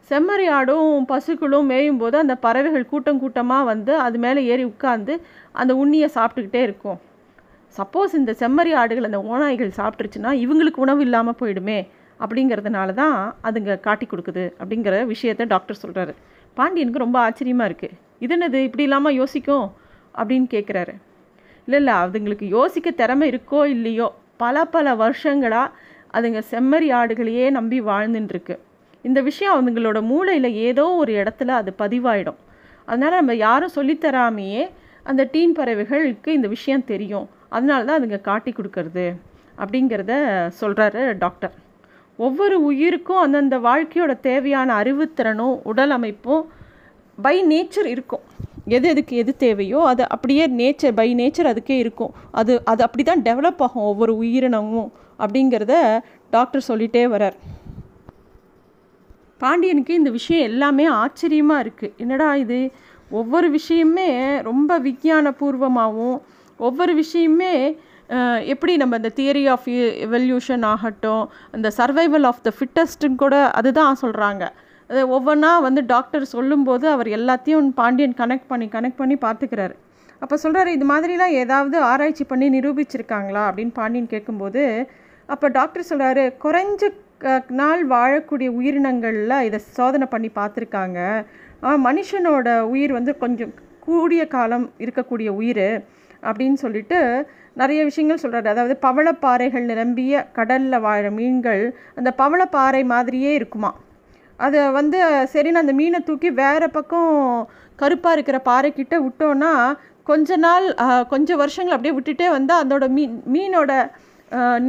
செம்மறி 0.08 0.48
ஆடும் 0.48 1.06
பசுக்களும் 1.06 1.68
மேயும் 1.72 1.98
போது 1.98 2.18
அந்த 2.18 2.36
பறவைகள் 2.36 2.86
கூட்டம் 2.86 3.20
கூட்டமாக 3.20 3.64
வந்து 3.64 3.98
அது 3.98 4.18
மேலே 4.20 4.46
ஏறி 4.46 4.64
உட்காந்து 4.66 5.22
அந்த 5.52 5.76
உண்ணியை 5.76 6.10
சாப்பிட்டுக்கிட்டே 6.16 6.62
இருக்கும். 6.62 7.00
சப்போஸ் 7.78 8.14
இந்த 8.14 8.36
செம்மறி 8.40 8.72
ஆடுகள் 8.74 9.04
அந்த 9.04 9.20
ஓநாய்கள் 9.20 9.78
சாப்பிட்ருச்சுன்னா 9.78 10.32
இவங்களுக்கு 10.44 10.76
உணவு 10.76 11.02
இல்லாமல் 11.02 11.38
போயிடுமே 11.40 11.80
அப்படிங்கிறதுனால 12.20 12.94
தான் 12.94 13.36
அதுங்க 13.44 13.80
காட்டி 13.80 14.06
கொடுக்குது 14.06 14.54
அப்படிங்கிற 14.60 15.06
விஷயத்த 15.08 15.46
டாக்டர் 15.46 15.82
சொல்கிறாரு 15.84 16.14
பாண்டியனுக்கு 16.58 17.00
ரொம்ப 17.00 17.20
ஆச்சரியமாக 17.20 17.70
இருக்குது 17.70 17.98
இது 18.20 18.36
என்னது? 18.38 18.56
இப்படி 18.56 18.84
இல்லாமல் 18.84 19.14
யோசிக்கும் 19.14 19.68
அப்படின்னு 20.16 20.48
கேட்குறாரு 20.56 20.94
இல்லை 21.66 21.80
இல்லை 21.80 21.94
அதுங்களுக்கு 21.94 22.48
யோசிக்க 22.48 22.92
திறமை 22.92 23.32
இருக்கோ 23.32 23.66
இல்லையோ 23.66 24.08
பல 24.38 24.66
பல 24.66 24.96
வருஷங்களாக 24.96 25.72
அதுங்க 26.14 26.42
செம்மறி 26.52 26.90
ஆடுகளையே 26.94 27.50
நம்பி 27.50 27.82
வாழ்ந்துட்டுருக்கு 27.82 28.58
இந்த 29.08 29.20
விஷயம் 29.30 29.56
அவங்களோட 29.56 30.00
மூளையில் 30.12 30.50
ஏதோ 30.68 30.86
ஒரு 31.02 31.12
இடத்துல 31.22 31.56
அது 31.62 31.72
பதிவாயிடும். 31.82 32.40
அதனால் 32.90 33.20
நம்ம 33.20 33.36
யாரும் 33.46 33.76
சொல்லித்தராமையே 33.76 34.64
அந்த 35.10 35.22
டீன் 35.34 35.56
பறவைகளுக்கு 35.60 36.30
இந்த 36.38 36.48
விஷயம் 36.56 36.86
தெரியும். 36.92 37.28
அதனால 37.56 37.86
தான் 37.88 38.00
அதுங்க 38.00 38.20
காட்டி 38.22 38.52
கொடுக்கறது 38.58 39.06
அப்படிங்கிறத 39.62 40.14
சொல்கிறாரு 40.62 41.02
டாக்டர். 41.24 41.54
ஒவ்வொரு 42.20 42.56
உயிருக்கும் 42.70 43.22
அந்தந்த 43.26 43.58
வாழ்க்கையோட 43.68 44.14
தேவையான 44.30 44.70
அறிவுத்திறனும் 44.82 45.56
உடல் 45.72 45.94
அமைப்பும் 45.98 46.44
பை 47.18 47.36
நேச்சர் 47.52 47.90
இருக்கும். 47.94 48.24
எது 48.76 48.88
எதுக்கு 48.94 49.14
எது 49.22 49.32
தேவையோ 49.44 49.80
அது 49.92 50.04
அப்படியே 50.16 50.44
நேச்சர் 50.60 50.98
பை 51.00 51.08
நேச்சர் 51.22 51.52
அதுக்கே 51.52 51.78
இருக்கும். 51.84 52.12
அது 52.40 52.54
அது 52.72 52.82
அப்படி 52.88 53.04
தான் 53.04 53.24
டெவலப் 53.30 53.64
ஆகும் 53.68 53.88
ஒவ்வொரு 53.92 54.14
உயிரினமும் 54.24 54.90
அப்படிங்கிறத 55.24 55.76
டாக்டர் 56.36 56.68
சொல்லிகிட்டே 56.68 57.04
வரார் 57.16 57.38
பாண்டியனுக்கு 59.42 59.94
இந்த 59.94 60.10
விஷயம் 60.10 60.48
எல்லாமே 60.50 60.86
ஆச்சரியமாக 61.02 61.64
இருக்குது 61.66 61.94
என்னடா 62.04 62.30
இது? 62.44 62.60
ஒவ்வொரு 63.20 63.48
விஷயமே 63.58 64.10
ரொம்ப 64.50 64.72
விஞ்ஞானபூர்வமாகவும் 64.88 66.18
ஒவ்வொரு 66.60 66.94
விஷயமே 66.94 67.54
எப்படி 68.54 68.74
நம்ம 68.82 68.98
இந்த 69.00 69.12
தியரி 69.18 69.44
ஆஃப் 69.54 69.68
எவல்யூஷன் 70.06 70.64
ஆகட்டும் 70.72 71.24
இந்த 71.58 71.70
சர்வைவல் 71.78 72.28
ஆஃப் 72.30 72.42
த 72.48 72.52
ஃபிட்டஸ்ட்டுன்னு 72.58 73.22
கூட 73.24 73.36
அதுதான் 73.60 74.00
சொல்கிறாங்க 74.02 74.44
அது 74.90 75.02
ஒவ்வொன்றா 75.16 75.52
வந்து 75.68 75.82
டாக்டர் 75.86 76.24
சொல்லும்போது 76.36 76.86
அவர் 76.90 77.10
எல்லாத்தையும் 77.18 77.68
பாண்டியன் 77.80 78.16
கனெக்ட் 78.22 78.50
பண்ணி 78.52 78.68
கனெக்ட் 78.76 79.00
பண்ணி 79.02 79.16
பார்த்துக்கிறாரு. 79.26 79.76
அப்போ 80.22 80.36
சொல்கிறாரு 80.44 80.70
இது 80.78 80.86
மாதிரிலாம் 80.92 81.36
ஏதாவது 81.42 81.78
ஆராய்ச்சி 81.90 82.24
பண்ணி 82.24 82.48
நிரூபிச்சிருக்காங்களா? 82.56 83.44
அப்படின்னு 83.50 83.74
பாண்டியன் 83.74 84.10
கேட்கும்போது 84.14 84.64
அப்போ 85.30 85.48
டாக்டர் 85.58 85.90
சொல்கிறாரு 85.90 86.24
குறைஞ்ச 86.44 86.84
நாள் 87.60 87.82
வாழக்கூடிய 87.88 88.50
உயிரினங்களில் 88.60 89.46
இதை 89.48 89.60
சோதனை 89.78 90.08
பண்ணி 90.10 90.30
பார்த்துருக்காங்க. 90.36 91.00
மனுஷனோட 91.88 92.48
உயிர் 92.74 92.92
வந்து 92.92 93.14
கொஞ்சம் 93.18 93.54
கூடிய 93.86 94.22
காலம் 94.28 94.66
இருக்கக்கூடிய 94.80 95.30
உயிர் 95.42 95.68
அப்படின்னு 96.30 96.58
சொல்லிட்டு 96.64 97.00
நிறைய 97.54 97.80
விஷயங்கள் 97.90 98.22
சொல்கிறாரு 98.24 98.50
அதாவது 98.54 98.76
பவளப்பாறைகள் 98.88 99.70
நிரம்பிய 99.72 100.24
கடலில் 100.38 100.84
வாழ 100.88 101.06
மீன்கள் 101.20 101.64
அந்த 101.96 102.10
பவளப்பாறை 102.22 102.82
மாதிரியே 102.94 103.32
இருக்குமா? 103.40 103.72
அதை 104.40 104.60
வந்து 104.72 105.00
சரின்னு 105.34 105.64
அந்த 105.64 105.74
மீனை 105.80 106.00
தூக்கி 106.00 106.30
வேறு 106.42 106.68
பக்கம் 106.78 107.14
கருப்பாக 107.76 108.16
இருக்கிற 108.16 108.38
பாறைக்கிட்ட 108.50 108.96
விட்டோன்னா 109.06 109.54
கொஞ்ச 110.04 110.38
நாள் 110.46 110.68
கொஞ்சம் 111.14 111.42
வருஷங்கள் 111.44 111.76
அப்படியே 111.76 111.96
விட்டுட்டே 111.98 112.28
வந்தால் 112.38 112.64
அதோட 112.64 112.86
மீன் 112.98 113.18
மீனோட 113.34 113.72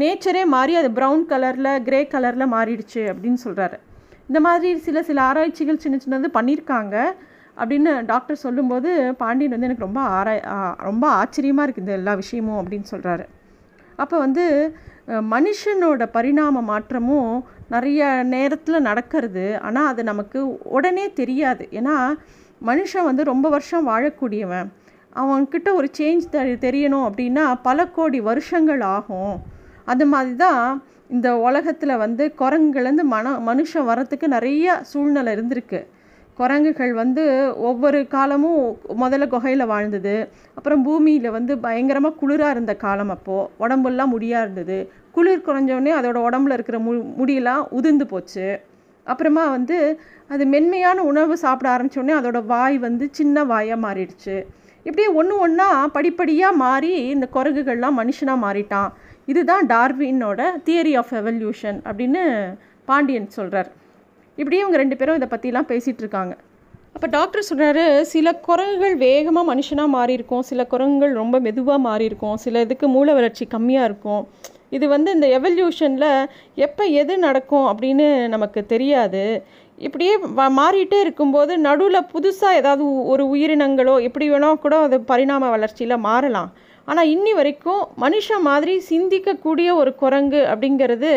நேச்சரே 0.00 0.42
மாறி 0.54 0.74
அது 0.80 0.90
ப்ரௌன் 0.98 1.24
கலரில் 1.32 1.72
கிரே 1.86 2.00
கலரில் 2.12 2.52
மாறிடுச்சு 2.54 3.02
அப்படின்னு 3.12 3.40
சொல்கிறாரு 3.46 3.78
இந்த 4.28 4.40
மாதிரி 4.40 4.78
சில 4.78 5.02
சில 5.02 5.20
ஆராய்ச்சிகள் 5.22 5.82
சின்ன 5.84 5.98
சின்னது 6.04 6.28
பண்ணியிருக்காங்க 6.38 6.96
அப்படின்னு 7.60 7.92
டாக்டர் 8.04 8.42
சொல்லும்போது 8.44 8.90
பாண்டியன் 9.22 9.54
வந்து 9.54 9.68
எனக்கு 9.68 9.86
ரொம்ப 9.86 10.02
ஆராய் 10.18 10.42
ரொம்ப 10.90 11.04
ஆச்சரியமாக 11.20 11.66
இருக்குது 11.66 11.84
இந்த 11.84 11.96
எல்லா 12.00 12.14
விஷயமும் 12.14 12.60
அப்படின்னு 12.62 12.88
சொல்கிறாரு 12.94 13.26
அப்போ 14.02 14.18
வந்து 14.18 14.44
மனுஷனோட 15.34 16.02
பரிணாம 16.16 16.60
மாற்றமும் 16.62 17.32
நிறைய 17.74 18.22
நேரத்தில் 18.34 18.86
நடக்கிறது. 18.88 19.44
ஆனால் 19.66 19.86
அது 19.86 20.02
நமக்கு 20.04 20.38
உடனே 20.76 21.06
தெரியாது. 21.12 21.64
ஏன்னா 21.72 21.96
மனுஷன் 22.62 23.08
வந்து 23.08 23.22
ரொம்ப 23.24 23.48
வருஷம் 23.48 23.88
வாழக்கூடியவன். 23.88 24.68
அவன்கிட்ட 25.16 25.68
ஒரு 25.74 25.88
சேஞ்ச் 25.98 26.26
தெரியணும் 26.66 27.06
அப்படின்னா 27.08 27.44
பல 27.62 27.86
கோடி 27.86 28.20
வருஷங்கள் 28.20 28.82
ஆகும். 28.96 29.34
அது 29.84 30.04
மாதிரி 30.06 30.34
தான் 30.36 30.82
இந்த 31.08 31.28
உலகத்தில் 31.36 32.00
வந்து 32.02 32.24
குரங்குலேருந்து 32.40 33.04
மன 33.14 33.32
மனுஷன் 33.48 33.88
வரத்துக்கு 33.90 34.26
நிறைய 34.26 34.76
சூழ்நிலை 34.90 35.34
இருந்திருக்கு. 35.36 35.80
குரங்குகள் 36.36 36.92
வந்து 36.92 37.22
ஒவ்வொரு 37.70 37.98
காலமும் 38.08 38.62
முதல்ல 39.02 39.26
குகையில் 39.28 39.70
வாழ்ந்தது. 39.72 40.14
அப்புறம் 40.54 40.82
பூமியில் 40.82 41.30
வந்து 41.30 41.58
பயங்கரமாக 41.58 42.18
குளிராக 42.20 42.50
இருந்த 42.50 42.74
காலம் 42.76 43.08
அப்போது 43.08 43.48
உடம்புலாம் 43.64 44.12
முடியாக 44.14 44.44
இருந்தது. 44.44 44.78
குளிர் 45.12 45.46
குறைஞ்சோடனே 45.46 45.92
அதோட 46.00 46.18
உடம்புல 46.28 46.56
இருக்கிற 46.58 46.78
மு 46.78 46.92
முடியெல்லாம் 47.20 47.64
உதிர்ந்து 47.70 48.06
போச்சு. 48.06 48.60
அப்புறமா 49.06 49.48
வந்து 49.48 50.00
அது 50.28 50.46
மென்மையான 50.46 51.02
உணவு 51.02 51.36
சாப்பிட 51.36 51.68
ஆரம்பித்தோடனே 51.76 52.14
அதோட 52.20 52.46
வாய் 52.46 52.78
வந்து 52.78 53.08
சின்ன 53.10 53.44
வாயாக 53.44 53.84
மாறிடுச்சு. 53.86 54.36
இப்படியே 54.86 55.08
ஒன்று 55.20 55.34
ஒன்றா 55.44 55.68
படிப்படியாக 55.96 56.60
மாறி 56.64 56.92
இந்த 57.14 57.26
குரங்குகள்லாம் 57.36 57.98
மனுஷனாக 58.00 58.44
மாறிட்டான். 58.46 58.90
இதுதான் 59.32 59.64
டார்வினோட 59.72 60.42
தியரி 60.66 60.92
ஆஃப் 61.00 61.12
எவல்யூஷன் 61.22 61.80
அப்படின்னு 61.88 62.22
பாண்டியன் 62.90 63.34
சொல்கிறார் 63.38 63.68
இப்படியே 64.38 64.62
இவங்க 64.62 64.78
ரெண்டு 64.82 64.96
பேரும் 65.00 65.18
இதை 65.18 65.28
பற்றிலாம் 65.32 65.68
பேசிகிட்டு 65.72 66.02
இருக்காங்க. 66.04 66.34
அப்போ 66.94 67.06
டாக்டர் 67.16 67.48
சொல்கிறாரு 67.48 67.84
சில 68.12 68.28
குரங்குகள் 68.46 68.94
வேகமாக 69.04 69.44
மனுஷனாக 69.50 69.94
மாறி 69.96 70.12
இருக்கும் 70.18 70.44
சில 70.48 70.64
குரங்குகள் 70.72 71.12
ரொம்ப 71.20 71.36
மெதுவாக 71.46 71.84
மாறி 71.88 72.04
இருக்கும் 72.10 72.36
சில 72.44 72.60
இதுக்கு 72.66 72.86
மூல 72.94 73.12
வளர்ச்சி 73.18 73.44
கம்மியாக 73.54 73.88
இருக்கும். 73.90 74.22
இது 74.76 74.86
வந்து 74.94 75.10
இந்த 75.16 75.26
எவல்யூஷனில் 75.38 76.10
எப்போ 76.66 76.84
எது 77.02 77.14
நடக்கும் 77.26 77.66
அப்படின்னு 77.70 78.06
நமக்கு 78.34 78.60
தெரியாது. 78.72 79.22
இப்படியே 79.86 80.14
மாறிட்டே 80.58 80.98
இருக்கும்போது 81.04 81.52
நடுவில் 81.66 82.08
புதுசாக 82.12 82.58
ஏதாவது 82.60 82.84
ஒரு 83.12 83.24
உயிரினங்களோ 83.34 83.94
எப்படி 84.08 84.26
வேணால் 84.32 84.62
கூட 84.64 84.74
அது 84.86 84.96
பரிணாம 85.10 85.48
வளர்ச்சியில் 85.54 86.04
மாறலாம். 86.08 86.50
ஆனால் 86.88 87.10
இன்னி 87.14 87.32
வரைக்கும் 87.38 87.82
மனுஷன் 88.04 88.44
மாதிரி 88.48 88.74
சிந்திக்கக்கூடிய 88.90 89.68
ஒரு 89.80 89.90
குரங்கு 90.02 90.40
அப்படிங்கிறது 90.52 91.10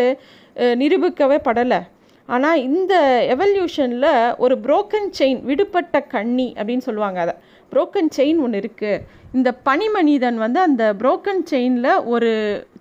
நிரூபிக்கவே 0.82 1.38
படலை. 1.47 1.82
ஆனால் 2.30 2.62
இந்த 2.67 2.93
எவல்யூஷனில் 3.34 4.12
ஒரு 4.43 4.56
புரோக்கன் 4.65 5.10
செயின் 5.17 5.41
விடுபட்ட 5.49 5.99
கண்ணி 6.15 6.47
அப்படின்னு 6.60 6.88
சொல்லுவாங்க 6.89 7.19
அதை. 7.26 7.36
புரோக்கன் 7.71 8.12
செயின் 8.17 8.41
ஒன்று 8.45 8.62
இருக்குது 8.63 9.02
இந்த 9.38 9.49
பனி 9.67 9.88
மனிதன் 9.95 10.38
வந்து 10.45 10.60
அந்த 10.67 10.84
புரோக்கன் 11.02 11.43
செயினில் 11.52 12.04
ஒரு 12.13 12.32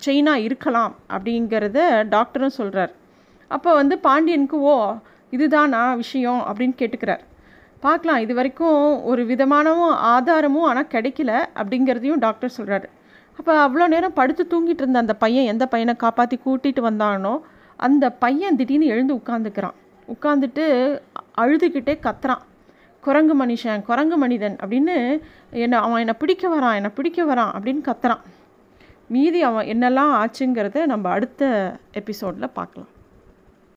செயினாக 0.06 0.44
இருக்கலாம் 0.48 0.92
அப்படிங்கிறத 1.14 1.78
டாக்டரும் 2.14 2.58
சொல்கிறார் 2.58 2.92
அப்போ 3.50 3.70
வந்து 3.78 3.94
பாண்டியனுக்கு 4.06 4.58
ஓ 4.72 4.74
இதுதானா 5.36 5.82
விஷயம் 6.02 6.40
அப்படின்னு 6.48 6.76
கேட்டுக்கிறார். 6.80 7.22
பார்க்கலாம் 7.84 8.20
இது 8.24 8.32
வரைக்கும் 8.38 8.80
ஒரு 9.10 9.22
விதமானவும் 9.30 9.94
ஆதாரமும் 10.14 10.66
ஆனால் 10.70 10.90
கிடைக்கல 10.94 11.30
அப்படிங்கிறதையும் 11.60 12.20
டாக்டர் 12.24 12.56
சொல்கிறாரு 12.58 12.88
அப்போ 13.38 13.52
அவ்வளோ 13.64 13.84
நேரம் 13.94 14.16
படுத்து 14.18 14.42
தூங்கிட்டு 14.52 14.82
இருந்த 14.84 14.98
அந்த 15.04 15.14
பையன் 15.22 15.48
எந்த 15.52 15.64
பையனை 15.72 15.94
காப்பாற்றி 16.02 16.36
கூட்டிகிட்டு 16.44 16.82
வந்தானோ 16.88 17.34
அந்த 17.86 18.04
பையன் 18.24 18.58
திடீர்னு 18.60 18.92
எழுந்து 18.94 19.14
உட்காந்துக்கிறான் 19.20 19.76
உட்காந்துட்டு 20.14 20.64
அழுதுகிட்டே 21.42 21.94
கத்துறான். 22.06 22.42
குரங்கு 23.04 23.34
மனுஷன் 23.42 23.82
குரங்கு 23.88 24.16
மனிதன் 24.22 24.56
அப்படின்னு 24.62 24.96
என்னை 25.64 25.78
அவன் 25.86 26.02
என்னை 26.04 26.16
பிடிக்க 26.22 26.44
வரான் 26.54 26.76
என்னை 26.80 26.90
பிடிக்க 26.98 27.20
வரான் 27.30 27.52
அப்படின்னு 27.56 27.82
கத்துறான். 27.88 28.22
மீதி 29.14 29.40
அவன் 29.48 29.70
என்னெல்லாம் 29.72 30.12
ஆச்சுங்கிறத 30.20 30.86
நம்ம 30.92 31.08
அடுத்த 31.16 31.42
எபிசோடில் 32.00 32.54
பார்க்கலாம். 32.58 32.91